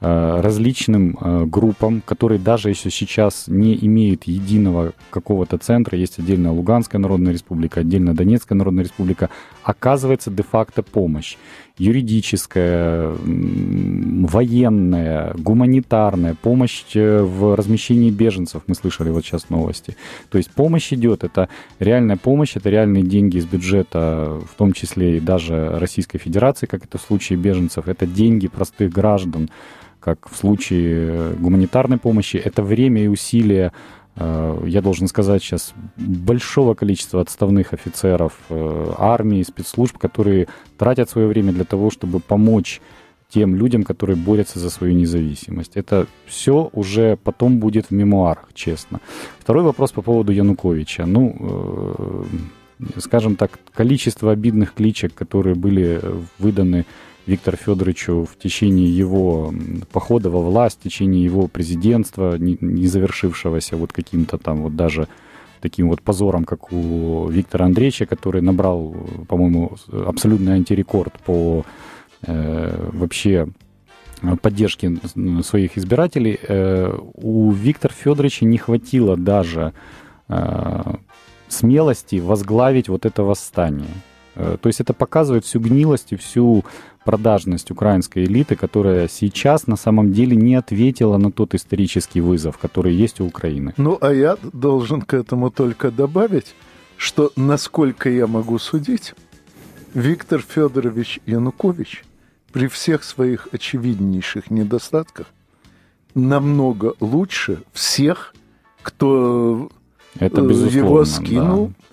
различным 0.00 1.18
э, 1.20 1.44
группам, 1.44 2.00
которые 2.04 2.38
даже 2.38 2.70
если 2.70 2.88
сейчас 2.88 3.44
не 3.48 3.76
имеют 3.84 4.24
единого 4.24 4.92
какого-то 5.10 5.58
центра, 5.58 5.98
есть 5.98 6.18
отдельная 6.18 6.52
Луганская 6.52 6.98
Народная 6.98 7.32
Республика, 7.34 7.80
отдельная 7.80 8.14
Донецкая 8.14 8.56
Народная 8.56 8.84
Республика, 8.84 9.28
оказывается 9.62 10.30
де-факто 10.30 10.82
помощь. 10.82 11.36
Юридическая, 11.76 13.14
военная, 14.26 15.34
гуманитарная, 15.34 16.34
помощь 16.34 16.84
э, 16.94 17.20
в 17.22 17.54
размещении 17.54 18.10
беженцев, 18.10 18.62
мы 18.66 18.74
слышали 18.74 19.10
вот 19.10 19.24
сейчас 19.24 19.50
новости. 19.50 19.96
То 20.30 20.38
есть 20.38 20.50
помощь 20.50 20.94
идет, 20.94 21.24
это 21.24 21.50
реальная 21.78 22.16
помощь, 22.16 22.56
это 22.56 22.70
реальные 22.70 23.02
деньги 23.02 23.36
из 23.36 23.44
бюджета, 23.44 24.40
в 24.50 24.56
том 24.56 24.72
числе 24.72 25.18
и 25.18 25.20
даже 25.20 25.78
Российской 25.78 26.16
Федерации, 26.16 26.64
как 26.64 26.84
это 26.84 26.96
в 26.96 27.02
случае 27.02 27.38
беженцев, 27.38 27.86
это 27.86 28.06
деньги 28.06 28.48
простых 28.48 28.90
граждан, 28.90 29.50
как 30.00 30.28
в 30.30 30.36
случае 30.36 31.34
гуманитарной 31.34 31.98
помощи, 31.98 32.36
это 32.36 32.62
время 32.62 33.04
и 33.04 33.08
усилия, 33.08 33.72
э, 34.16 34.62
я 34.66 34.82
должен 34.82 35.06
сказать 35.08 35.42
сейчас, 35.42 35.74
большого 35.96 36.74
количества 36.74 37.20
отставных 37.20 37.72
офицеров 37.72 38.32
э, 38.48 38.92
армии, 38.98 39.42
спецслужб, 39.42 39.98
которые 39.98 40.48
тратят 40.78 41.10
свое 41.10 41.28
время 41.28 41.52
для 41.52 41.64
того, 41.64 41.90
чтобы 41.90 42.20
помочь 42.20 42.80
тем 43.28 43.54
людям, 43.54 43.84
которые 43.84 44.16
борются 44.16 44.58
за 44.58 44.70
свою 44.70 44.94
независимость. 44.94 45.76
Это 45.76 46.06
все 46.26 46.68
уже 46.72 47.16
потом 47.16 47.58
будет 47.58 47.86
в 47.86 47.90
мемуарах, 47.92 48.48
честно. 48.54 49.00
Второй 49.38 49.62
вопрос 49.62 49.92
по 49.92 50.02
поводу 50.02 50.32
Януковича. 50.32 51.06
Ну, 51.06 51.36
э, 51.38 52.24
скажем 52.98 53.36
так, 53.36 53.58
количество 53.72 54.32
обидных 54.32 54.74
кличек, 54.74 55.14
которые 55.14 55.54
были 55.54 56.00
выданы 56.38 56.86
Виктору 57.26 57.56
Федоровичу 57.56 58.24
в 58.24 58.38
течение 58.38 58.90
его 58.90 59.52
похода 59.92 60.30
во 60.30 60.40
власть, 60.40 60.80
в 60.80 60.82
течение 60.82 61.22
его 61.22 61.48
президентства, 61.48 62.36
не, 62.38 62.86
завершившегося 62.86 63.76
вот 63.76 63.92
каким-то 63.92 64.38
там 64.38 64.62
вот 64.62 64.76
даже 64.76 65.08
таким 65.60 65.88
вот 65.88 66.00
позором, 66.00 66.44
как 66.44 66.72
у 66.72 67.28
Виктора 67.28 67.66
Андреевича, 67.66 68.06
который 68.06 68.40
набрал, 68.40 68.94
по-моему, 69.28 69.76
абсолютный 69.92 70.54
антирекорд 70.54 71.12
по 71.20 71.64
э, 72.22 72.88
вообще 72.92 73.48
поддержке 74.42 74.96
своих 75.42 75.78
избирателей, 75.78 76.38
э, 76.42 76.92
у 77.14 77.50
Виктора 77.52 77.94
Федоровича 77.94 78.46
не 78.46 78.58
хватило 78.58 79.16
даже 79.16 79.72
э, 80.28 80.94
смелости 81.48 82.16
возглавить 82.16 82.88
вот 82.88 83.06
это 83.06 83.22
восстание. 83.22 83.94
Э, 84.34 84.56
то 84.60 84.66
есть 84.68 84.80
это 84.80 84.92
показывает 84.94 85.44
всю 85.44 85.60
гнилость 85.60 86.12
и 86.12 86.16
всю 86.16 86.64
продажность 87.04 87.70
украинской 87.70 88.24
элиты, 88.24 88.56
которая 88.56 89.08
сейчас 89.08 89.66
на 89.66 89.76
самом 89.76 90.12
деле 90.12 90.36
не 90.36 90.54
ответила 90.54 91.16
на 91.16 91.32
тот 91.32 91.54
исторический 91.54 92.20
вызов, 92.20 92.58
который 92.58 92.94
есть 92.94 93.20
у 93.20 93.26
Украины. 93.26 93.74
Ну, 93.76 93.98
а 94.00 94.12
я 94.12 94.36
должен 94.52 95.02
к 95.02 95.14
этому 95.14 95.50
только 95.50 95.90
добавить, 95.90 96.54
что, 96.96 97.32
насколько 97.36 98.10
я 98.10 98.26
могу 98.26 98.58
судить, 98.58 99.14
Виктор 99.94 100.42
Федорович 100.42 101.20
Янукович 101.26 102.04
при 102.52 102.68
всех 102.68 103.02
своих 103.02 103.48
очевиднейших 103.52 104.50
недостатках 104.50 105.26
намного 106.14 106.94
лучше 107.00 107.62
всех, 107.72 108.34
кто 108.82 109.70
Это 110.18 110.42
его 110.42 111.04
скинул, 111.04 111.68
да 111.68 111.89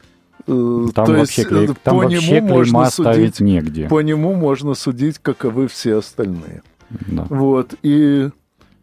там 0.48 1.06
То 1.06 1.14
вообще, 1.14 1.42
есть, 1.42 1.48
клей, 1.48 1.68
там 1.84 1.98
по 1.98 2.04
вообще 2.04 2.40
нему 2.40 2.48
можно 2.48 2.90
судить, 2.90 3.40
негде. 3.40 3.88
По 3.88 4.02
нему 4.02 4.34
можно 4.34 4.74
судить, 4.74 5.20
каковы 5.20 5.68
все 5.68 5.98
остальные. 5.98 6.64
Да. 6.90 7.28
Вот. 7.30 7.76
И 7.84 8.30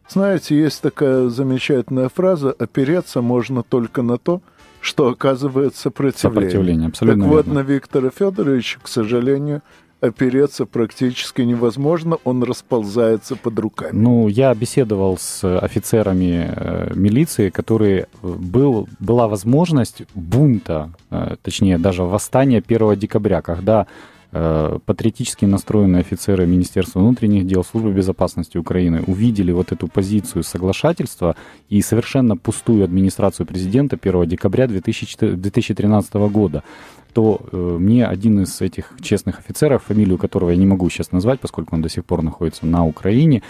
знаете, 0.08 0.56
есть 0.56 0.82
такая 0.82 1.28
замечательная 1.28 2.08
фраза: 2.08 2.52
опереться 2.52 3.22
можно 3.22 3.62
только 3.62 4.02
на 4.02 4.18
то, 4.18 4.42
что 4.80 5.08
оказывает 5.08 5.74
сопротивление. 5.74 6.50
Сопротивление, 6.50 6.88
абсолютно. 6.88 7.24
Так 7.24 7.32
верно. 7.32 7.50
вот, 7.50 7.54
на 7.54 7.66
Виктора 7.66 8.10
Федоровича, 8.10 8.78
к 8.82 8.88
сожалению, 8.88 9.62
опереться 10.04 10.66
практически 10.66 11.42
невозможно, 11.42 12.18
он 12.24 12.42
расползается 12.42 13.36
под 13.36 13.58
руками. 13.58 13.92
Ну, 13.92 14.28
я 14.28 14.54
беседовал 14.54 15.16
с 15.18 15.58
офицерами 15.58 16.52
э, 16.54 16.92
милиции, 16.94 17.50
которые 17.50 18.00
э, 18.00 18.06
был, 18.22 18.88
была 19.00 19.28
возможность 19.28 20.02
бунта, 20.14 20.90
э, 21.10 21.36
точнее, 21.42 21.78
даже 21.78 22.02
восстания 22.02 22.62
1 22.66 22.96
декабря, 22.96 23.40
когда 23.42 23.86
патриотически 24.34 25.44
настроенные 25.44 26.00
офицеры 26.00 26.46
Министерства 26.46 26.98
внутренних 26.98 27.46
дел, 27.46 27.62
Службы 27.64 27.92
безопасности 27.92 28.58
Украины 28.58 29.02
увидели 29.06 29.52
вот 29.52 29.70
эту 29.70 29.86
позицию 29.86 30.42
соглашательства 30.42 31.36
и 31.68 31.80
совершенно 31.82 32.36
пустую 32.36 32.82
администрацию 32.82 33.46
президента 33.46 33.96
1 34.00 34.26
декабря 34.26 34.66
2013 34.66 36.14
года 36.14 36.64
то 37.12 37.40
э, 37.52 37.56
мне 37.56 38.04
один 38.04 38.40
из 38.40 38.60
этих 38.60 38.92
честных 39.00 39.38
офицеров, 39.38 39.84
фамилию 39.84 40.18
которого 40.18 40.50
я 40.50 40.56
не 40.56 40.66
могу 40.66 40.90
сейчас 40.90 41.12
назвать, 41.12 41.38
поскольку 41.38 41.76
он 41.76 41.80
до 41.80 41.88
сих 41.88 42.04
пор 42.04 42.22
находится 42.22 42.66
на 42.66 42.84
Украине, 42.84 43.42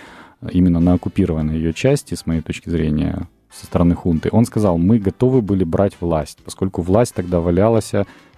именно 0.53 0.80
на 0.80 0.93
оккупированной 0.93 1.57
ее 1.57 1.72
части, 1.72 2.14
с 2.14 2.26
моей 2.26 2.43
точки 2.43 2.68
зрения, 2.68 3.26
со 3.51 3.66
стороны 3.66 3.95
хунты, 3.95 4.28
он 4.32 4.45
сказал, 4.45 4.78
мы 4.78 4.99
готовы 4.99 5.41
были 5.41 5.64
брать 5.64 5.97
власть, 6.01 6.39
поскольку 6.45 6.82
власть 6.82 7.14
тогда 7.14 7.41
валялась 7.41 7.93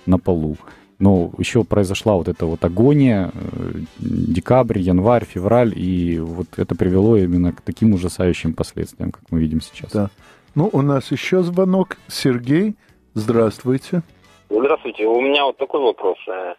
на 0.06 0.18
полу. 0.18 0.56
Но 0.98 1.30
еще 1.36 1.62
произошла 1.64 2.14
вот 2.14 2.28
эта 2.28 2.46
вот 2.46 2.64
агония, 2.64 3.30
э, 3.34 3.80
декабрь, 3.98 4.78
январь, 4.78 5.26
февраль, 5.26 5.72
и 5.76 6.18
вот 6.18 6.46
это 6.56 6.74
привело 6.74 7.16
именно 7.16 7.52
к 7.52 7.60
таким 7.60 7.92
ужасающим 7.92 8.54
последствиям, 8.54 9.12
как 9.12 9.22
мы 9.30 9.40
видим 9.40 9.60
сейчас. 9.60 9.92
Да. 9.92 10.10
Ну, 10.54 10.70
у 10.72 10.80
нас 10.80 11.12
еще 11.12 11.42
звонок. 11.42 11.98
Сергей, 12.08 12.76
здравствуйте. 13.12 14.02
Здравствуйте. 14.48 15.06
У 15.06 15.20
меня 15.20 15.44
вот 15.44 15.58
такой 15.58 15.82
вопрос. 15.82 16.16
Э, 16.28 16.54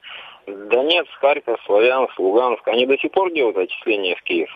Донецк, 0.45 1.09
Харьков, 1.19 1.59
Славянск, 1.65 2.19
Луганск, 2.19 2.67
они 2.67 2.85
до 2.85 2.97
сих 2.97 3.11
пор 3.11 3.33
делают 3.33 3.57
отчисления 3.57 4.15
в 4.15 4.23
Киев? 4.23 4.49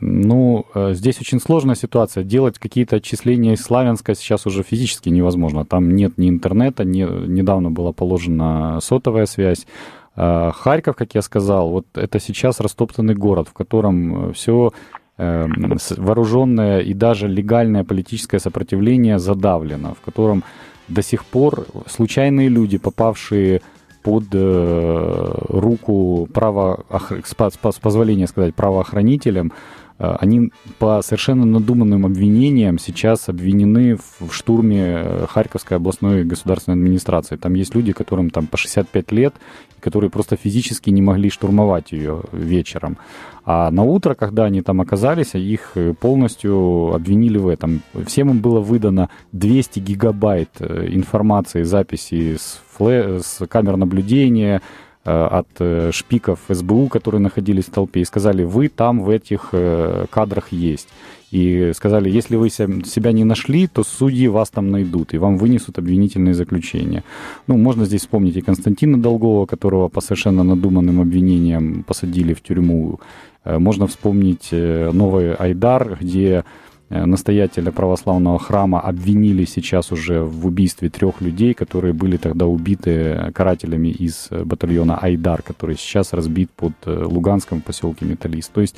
Ну, 0.00 0.66
э, 0.74 0.92
здесь 0.94 1.20
очень 1.20 1.40
сложная 1.40 1.74
ситуация. 1.74 2.24
Делать 2.24 2.58
какие-то 2.58 2.96
отчисления 2.96 3.54
из 3.54 3.62
Славянска 3.62 4.14
сейчас 4.14 4.46
уже 4.46 4.62
физически 4.62 5.08
невозможно. 5.08 5.64
Там 5.64 5.94
нет 5.94 6.18
ни 6.18 6.28
интернета, 6.28 6.84
ни, 6.84 7.02
недавно 7.02 7.70
была 7.70 7.92
положена 7.92 8.78
сотовая 8.80 9.26
связь. 9.26 9.66
А 10.14 10.52
Харьков, 10.52 10.96
как 10.96 11.14
я 11.14 11.22
сказал, 11.22 11.70
вот 11.70 11.86
это 11.94 12.18
сейчас 12.20 12.60
растоптанный 12.60 13.14
город, 13.14 13.48
в 13.48 13.52
котором 13.52 14.32
все 14.32 14.72
эм, 15.16 15.78
вооруженное 15.96 16.80
и 16.80 16.92
даже 16.92 17.28
легальное 17.28 17.84
политическое 17.84 18.40
сопротивление 18.40 19.18
задавлено, 19.18 19.94
в 19.94 20.04
котором 20.04 20.42
до 20.88 21.02
сих 21.02 21.24
пор 21.24 21.66
случайные 21.86 22.48
люди, 22.48 22.78
попавшие 22.78 23.60
под 24.02 24.24
э, 24.32 25.34
руку 25.48 26.28
право, 26.32 26.84
с 27.20 27.78
позволения 27.78 28.26
сказать, 28.26 28.54
правоохранителям, 28.54 29.52
они 29.98 30.52
по 30.78 31.02
совершенно 31.02 31.44
надуманным 31.44 32.06
обвинениям 32.06 32.78
сейчас 32.78 33.28
обвинены 33.28 33.96
в 33.96 34.32
штурме 34.32 34.82
э, 34.82 35.26
Харьковской 35.28 35.76
областной 35.76 36.24
государственной 36.24 36.76
администрации. 36.76 37.36
Там 37.36 37.54
есть 37.54 37.74
люди, 37.74 37.92
которым 37.92 38.30
там 38.30 38.46
по 38.46 38.56
65 38.56 39.12
лет, 39.12 39.34
которые 39.80 40.10
просто 40.10 40.36
физически 40.36 40.90
не 40.90 41.02
могли 41.02 41.30
штурмовать 41.30 41.92
ее 41.92 42.22
вечером. 42.32 42.96
А 43.44 43.70
на 43.70 43.82
утро, 43.82 44.14
когда 44.14 44.44
они 44.44 44.62
там 44.62 44.80
оказались, 44.80 45.34
их 45.34 45.76
полностью 46.00 46.94
обвинили 46.94 47.38
в 47.38 47.48
этом. 47.48 47.82
Всем 48.06 48.30
им 48.30 48.40
было 48.40 48.60
выдано 48.60 49.08
200 49.32 49.80
гигабайт 49.80 50.60
информации, 50.60 51.62
записи 51.62 52.36
с 52.36 52.60
флэ... 52.78 53.20
с 53.20 53.46
камер 53.46 53.76
наблюдения, 53.76 54.56
э, 54.56 54.87
от 55.04 55.48
э, 55.60 55.90
шпиков 55.92 56.40
СБУ, 56.48 56.88
которые 56.88 57.20
находились 57.20 57.64
в 57.64 57.70
толпе, 57.70 58.00
и 58.00 58.04
сказали, 58.04 58.44
вы 58.44 58.68
там 58.68 59.00
в 59.00 59.10
этих 59.10 59.50
э, 59.52 60.06
кадрах 60.10 60.52
есть. 60.52 60.88
И 61.30 61.72
сказали, 61.74 62.10
если 62.10 62.36
вы 62.36 62.48
себя 62.50 63.12
не 63.12 63.24
нашли, 63.24 63.66
то 63.66 63.84
судьи 63.84 64.28
вас 64.28 64.50
там 64.50 64.70
найдут, 64.70 65.14
и 65.14 65.18
вам 65.18 65.36
вынесут 65.36 65.78
обвинительные 65.78 66.34
заключения. 66.34 67.04
Ну, 67.46 67.58
можно 67.58 67.84
здесь 67.84 68.00
вспомнить 68.00 68.36
и 68.36 68.40
Константина 68.40 69.00
Долгова, 69.00 69.46
которого 69.46 69.88
по 69.88 70.00
совершенно 70.00 70.42
надуманным 70.42 71.00
обвинениям 71.00 71.84
посадили 71.86 72.32
в 72.32 72.42
тюрьму. 72.42 73.00
Можно 73.44 73.86
вспомнить 73.86 74.48
новый 74.52 75.34
Айдар, 75.34 75.98
где 76.00 76.28
Э, 76.38 76.42
настоятеля 76.90 77.70
православного 77.70 78.38
храма 78.38 78.80
обвинили 78.80 79.44
сейчас 79.44 79.92
уже 79.92 80.22
в 80.22 80.46
убийстве 80.46 80.88
трех 80.88 81.20
людей, 81.20 81.54
которые 81.54 81.92
были 81.92 82.16
тогда 82.16 82.46
убиты 82.46 83.30
карателями 83.34 83.88
из 83.88 84.28
э, 84.30 84.44
батальона 84.44 84.98
Айдар, 84.98 85.42
который 85.42 85.76
сейчас 85.76 86.12
разбит 86.12 86.50
под 86.50 86.72
э, 86.86 87.04
Луганском 87.04 87.60
поселке 87.60 88.04
Металлист. 88.04 88.52
То 88.52 88.60
есть, 88.60 88.76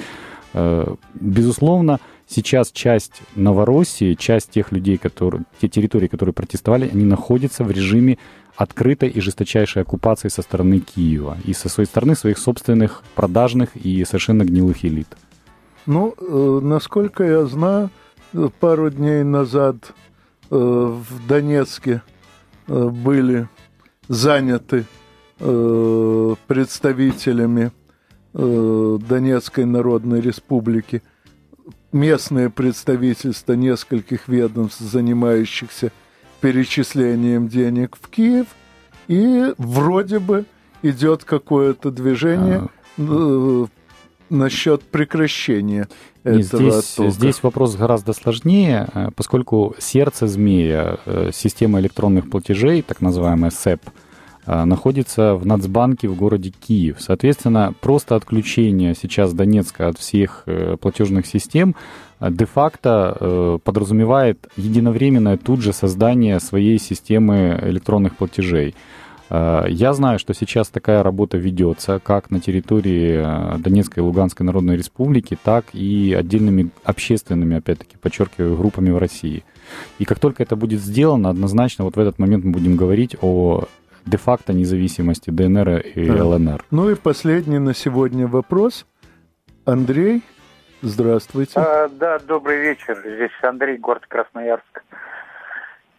безусловно, 1.15 2.01
сейчас 2.27 2.73
часть 2.73 3.23
Новороссии, 3.37 4.15
часть 4.15 4.51
тех 4.51 4.73
людей, 4.73 4.97
которые, 4.97 5.45
те 5.61 5.69
территории, 5.69 6.09
которые 6.09 6.33
протестовали, 6.33 6.91
они 6.93 7.05
находятся 7.05 7.63
в 7.63 7.71
режиме 7.71 8.19
открытой 8.57 9.11
и 9.11 9.21
жесточайшей 9.21 9.83
оккупации 9.83 10.29
со 10.29 10.43
стороны 10.43 10.81
Киева 10.81 11.37
и 11.45 11.53
со 11.53 11.69
своей 11.69 11.87
стороны 11.87 12.17
своих 12.17 12.39
собственных 12.39 13.05
продажных 13.15 13.77
и 13.77 14.05
совершенно 14.05 14.45
гнилых 14.45 14.85
элит. 14.85 15.09
Ну, 15.87 16.61
насколько 16.61 17.25
я 17.25 17.47
знаю, 17.47 17.91
пару 18.61 18.91
дней 18.91 19.25
назад 19.25 19.93
э, 20.51 20.57
в 20.57 21.27
Донецке 21.27 22.03
э, 22.67 22.89
были 22.89 23.49
заняты 24.09 24.87
э, 25.39 26.35
представителями 26.47 27.73
Донецкой 28.33 29.65
Народной 29.65 30.21
Республики. 30.21 31.03
Местное 31.91 32.49
представительство 32.49 33.55
нескольких 33.55 34.29
ведомств, 34.29 34.79
занимающихся 34.79 35.91
перечислением 36.41 37.49
денег 37.49 37.99
в 38.01 38.09
Киев, 38.09 38.47
и 39.09 39.53
вроде 39.59 40.21
бы 40.21 40.45
идет 40.83 41.25
какое-то 41.25 41.91
движение 41.91 42.69
а... 42.99 43.67
насчет 44.31 44.83
прекращения 44.83 45.89
нет, 46.25 46.45
здесь, 46.45 46.97
здесь 46.99 47.43
вопрос 47.43 47.77
гораздо 47.77 48.13
сложнее, 48.13 48.89
э, 48.93 49.09
поскольку 49.15 49.75
сердце 49.79 50.27
змея, 50.27 50.99
э, 51.07 51.31
система 51.33 51.81
электронных 51.81 52.29
платежей, 52.29 52.83
так 52.83 53.01
называемая 53.01 53.51
СЭП, 53.51 53.81
э, 54.47 54.65
находится 54.65 55.35
в 55.35 55.47
Нацбанке 55.47 56.09
в 56.09 56.17
городе 56.17 56.51
Киев. 56.51 56.97
Соответственно, 56.99 57.73
просто 57.81 58.17
отключение 58.17 58.95
сейчас 58.95 59.33
Донецка 59.33 59.89
от 59.89 59.99
всех 59.99 60.45
платежных 60.81 61.27
систем 61.27 61.75
де-факто 62.21 63.59
подразумевает 63.65 64.47
единовременное 64.57 65.39
тут 65.39 65.63
же 65.63 65.73
создание 65.73 66.39
своей 66.39 66.79
системы 66.79 67.59
электронных 67.63 68.17
платежей. 68.17 68.75
Э, 69.31 69.65
я 69.69 69.93
знаю, 69.93 70.19
что 70.19 70.35
сейчас 70.35 70.69
такая 70.69 71.03
работа 71.03 71.39
ведется 71.39 72.01
как 72.01 72.31
на 72.31 72.41
территории 72.41 73.55
э, 73.55 73.59
Донецкой 73.59 74.03
и 74.03 74.07
Луганской 74.07 74.45
Народной 74.45 74.77
Республики, 74.77 75.39
так 75.43 75.67
и 75.73 76.15
отдельными 76.19 76.71
общественными, 76.85 77.57
опять-таки, 77.57 77.97
подчеркиваю, 77.97 78.57
группами 78.57 78.91
в 78.91 78.99
России. 78.99 79.45
И 79.99 80.05
как 80.05 80.19
только 80.19 80.43
это 80.43 80.57
будет 80.57 80.81
сделано, 80.81 81.31
однозначно 81.31 81.85
вот 81.85 81.97
в 81.97 82.01
этот 82.01 82.19
момент 82.19 82.45
мы 82.45 82.53
будем 82.53 82.77
говорить 82.77 83.17
о 83.23 83.65
де-факто 84.07 84.53
независимости 84.53 85.31
ДНР 85.31 85.79
и 85.79 86.07
да. 86.07 86.25
ЛНР. 86.25 86.65
Ну 86.71 86.91
и 86.91 86.95
последний 86.95 87.59
на 87.59 87.75
сегодня 87.75 88.27
вопрос. 88.27 88.87
Андрей, 89.65 90.23
здравствуйте. 90.83 91.53
А, 91.61 91.89
да, 91.89 92.19
добрый 92.19 92.61
вечер. 92.61 92.99
Здесь 93.05 93.31
Андрей, 93.43 93.77
город 93.77 94.05
Красноярск. 94.09 94.83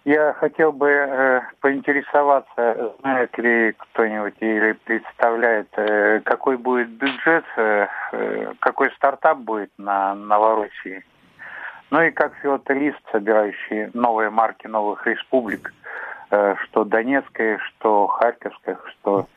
Я 0.04 0.34
хотел 0.34 0.72
бы 0.72 0.90
э, 0.90 1.42
поинтересоваться, 1.60 2.94
знает 3.02 3.38
ли 3.38 3.74
кто-нибудь 3.78 4.34
или 4.40 4.72
представляет, 4.84 5.68
э, 5.78 6.22
какой 6.22 6.58
будет 6.58 6.90
бюджет, 6.90 7.46
э, 7.58 7.88
э, 8.12 8.54
какой 8.60 8.90
стартап 8.94 9.38
будет 9.38 9.72
на 9.78 10.16
Новороссии. 10.16 11.06
Ну 11.92 12.02
и 12.02 12.10
как 12.10 12.34
филателист, 12.42 13.00
собирающий 13.12 13.92
новые 13.94 14.32
марки 14.32 14.66
новых 14.66 15.06
республик, 15.06 15.72
э, 16.32 16.56
что 16.64 16.84
Донецкая, 16.84 17.60
что 17.60 18.08
Харьковская, 18.08 18.80
что 18.88 19.28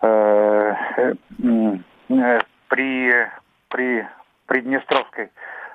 э, 0.00 0.74
э, 0.96 1.14
э, 2.08 2.40
при, 2.68 3.30
при 3.68 4.08
Приднестровской. 4.46 5.30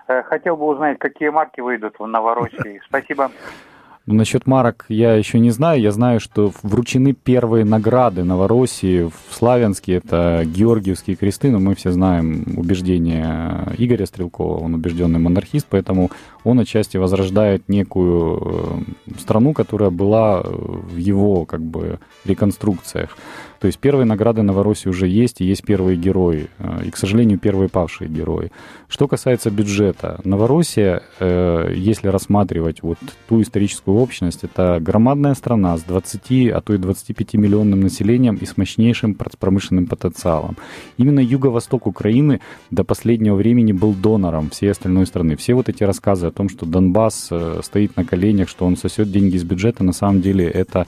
Э, 0.07 0.23
хотел 0.23 0.57
бы 0.57 0.65
узнать, 0.65 0.97
какие 0.97 1.29
марки 1.29 1.61
выйдут 1.61 1.99
в 1.99 2.07
Новороссии. 2.07 2.81
Спасибо. 2.85 3.29
Ну, 4.07 4.15
насчет 4.15 4.47
марок 4.47 4.85
я 4.87 5.15
еще 5.15 5.37
не 5.37 5.51
знаю. 5.51 5.81
Я 5.81 5.91
знаю, 5.91 6.21
что 6.21 6.53
вручены 6.63 7.11
первые 7.11 7.65
награды 7.65 8.23
Новороссии 8.23 9.03
в 9.03 9.35
Славянске. 9.35 9.95
Это 9.95 10.43
Георгиевские 10.45 11.17
кресты, 11.17 11.51
но 11.51 11.59
мы 11.59 11.75
все 11.75 11.91
знаем 11.91 12.45
убеждения 12.55 13.67
Игоря 13.77 14.05
Стрелкова. 14.05 14.63
Он 14.63 14.75
убежденный 14.75 15.19
монархист, 15.19 15.67
поэтому 15.69 16.09
он 16.45 16.57
отчасти 16.61 16.95
возрождает 16.95 17.67
некую 17.67 18.85
э, 19.11 19.19
страну, 19.19 19.51
которая 19.51 19.89
была 19.89 20.41
в 20.41 20.95
его 20.95 21.43
как 21.43 21.61
бы 21.61 21.99
реконструкциях. 22.23 23.17
То 23.59 23.67
есть 23.67 23.79
первые 23.79 24.05
награды 24.05 24.41
Новороссии 24.41 24.89
уже 24.89 25.07
есть, 25.07 25.41
и 25.41 25.45
есть 25.45 25.63
первые 25.63 25.97
герои, 25.97 26.47
э, 26.59 26.85
и, 26.85 26.91
к 26.91 26.97
сожалению, 26.97 27.39
первые 27.39 27.69
павшие 27.69 28.09
герои. 28.09 28.51
Что 28.87 29.07
касается 29.07 29.49
бюджета, 29.51 30.19
Новороссия, 30.23 31.01
э, 31.19 31.73
если 31.75 32.07
рассматривать 32.07 32.83
вот 32.83 32.97
ту 33.27 33.41
историческую 33.41 33.97
общность, 33.97 34.43
это 34.43 34.79
громадная 34.79 35.33
страна 35.33 35.77
с 35.77 35.83
20, 35.83 36.51
а 36.51 36.61
то 36.61 36.73
и 36.73 36.77
25 36.77 37.33
миллионным 37.35 37.81
населением 37.81 38.35
и 38.35 38.45
с 38.45 38.57
мощнейшим 38.57 39.15
промышленным 39.15 39.87
потенциалом. 39.87 40.57
Именно 40.97 41.19
юго-восток 41.19 41.87
Украины 41.87 42.41
до 42.71 42.83
последнего 42.83 43.35
времени 43.35 43.71
был 43.71 43.93
донором 43.93 44.49
всей 44.49 44.71
остальной 44.71 45.05
страны. 45.05 45.35
Все 45.35 45.53
вот 45.53 45.69
эти 45.69 45.83
рассказы 45.83 46.27
о 46.27 46.31
том, 46.31 46.49
что 46.49 46.65
Донбасс 46.65 47.27
э, 47.31 47.61
стоит 47.63 47.95
на 47.97 48.05
коленях, 48.05 48.49
что 48.49 48.65
он 48.65 48.77
сосет 48.77 49.11
деньги 49.11 49.35
из 49.35 49.43
бюджета, 49.43 49.83
на 49.83 49.93
самом 49.93 50.21
деле 50.21 50.45
это 50.45 50.87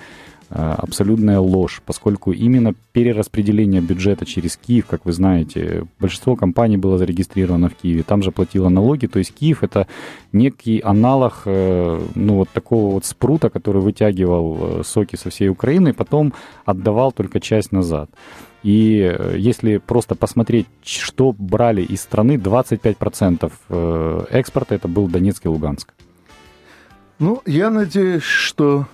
абсолютная 0.49 1.39
ложь, 1.39 1.81
поскольку 1.85 2.31
именно 2.31 2.73
перераспределение 2.91 3.81
бюджета 3.81 4.25
через 4.25 4.57
Киев, 4.57 4.87
как 4.87 5.05
вы 5.05 5.11
знаете, 5.11 5.85
большинство 5.99 6.35
компаний 6.35 6.77
было 6.77 6.97
зарегистрировано 6.97 7.69
в 7.69 7.75
Киеве, 7.75 8.03
там 8.03 8.23
же 8.23 8.31
платило 8.31 8.69
налоги, 8.69 9.05
то 9.05 9.19
есть 9.19 9.33
Киев 9.33 9.63
это 9.63 9.87
некий 10.31 10.79
аналог 10.79 11.43
э, 11.45 12.01
ну, 12.15 12.35
вот 12.35 12.49
такого 12.49 12.93
вот 12.93 13.05
спрута, 13.05 13.49
который 13.49 13.81
вытягивал 13.81 14.79
э, 14.79 14.83
соки 14.83 15.15
со 15.15 15.29
всей 15.29 15.49
Украины 15.49 15.89
и 15.89 15.93
потом 15.93 16.33
отдавал 16.65 17.11
только 17.11 17.39
часть 17.39 17.71
назад. 17.71 18.09
И 18.63 19.15
если 19.37 19.77
просто 19.77 20.15
посмотреть, 20.15 20.67
что 20.83 21.31
брали 21.31 21.81
из 21.81 22.01
страны, 22.01 22.33
25% 22.33 24.27
экспорта 24.31 24.75
это 24.75 24.89
был 24.89 25.07
Донецк 25.07 25.45
и 25.45 25.47
Луганск. 25.47 25.93
Ну, 27.19 27.41
я 27.45 27.69
надеюсь, 27.69 28.23
что 28.23 28.87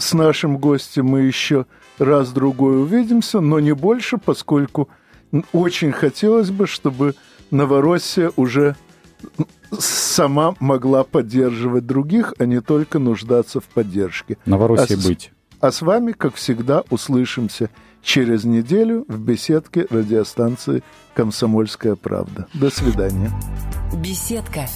с 0.00 0.14
нашим 0.14 0.58
гостем 0.58 1.06
мы 1.06 1.20
еще 1.20 1.66
раз-другой 1.98 2.82
увидимся, 2.82 3.40
но 3.40 3.60
не 3.60 3.72
больше, 3.72 4.18
поскольку 4.18 4.88
очень 5.52 5.92
хотелось 5.92 6.50
бы, 6.50 6.66
чтобы 6.66 7.14
Новороссия 7.50 8.32
уже 8.36 8.76
сама 9.78 10.54
могла 10.58 11.04
поддерживать 11.04 11.86
других, 11.86 12.34
а 12.38 12.46
не 12.46 12.60
только 12.60 12.98
нуждаться 12.98 13.60
в 13.60 13.64
поддержке. 13.64 14.38
Новороссия 14.46 14.96
а 14.96 15.06
быть. 15.06 15.32
А 15.60 15.70
с 15.70 15.82
вами, 15.82 16.12
как 16.12 16.34
всегда, 16.34 16.82
услышимся 16.90 17.68
через 18.02 18.44
неделю 18.44 19.04
в 19.08 19.20
беседке 19.20 19.86
радиостанции 19.90 20.82
«Комсомольская 21.14 21.96
правда». 21.96 22.46
До 22.54 22.70
свидания. 22.70 23.30
Беседка. 24.02 24.66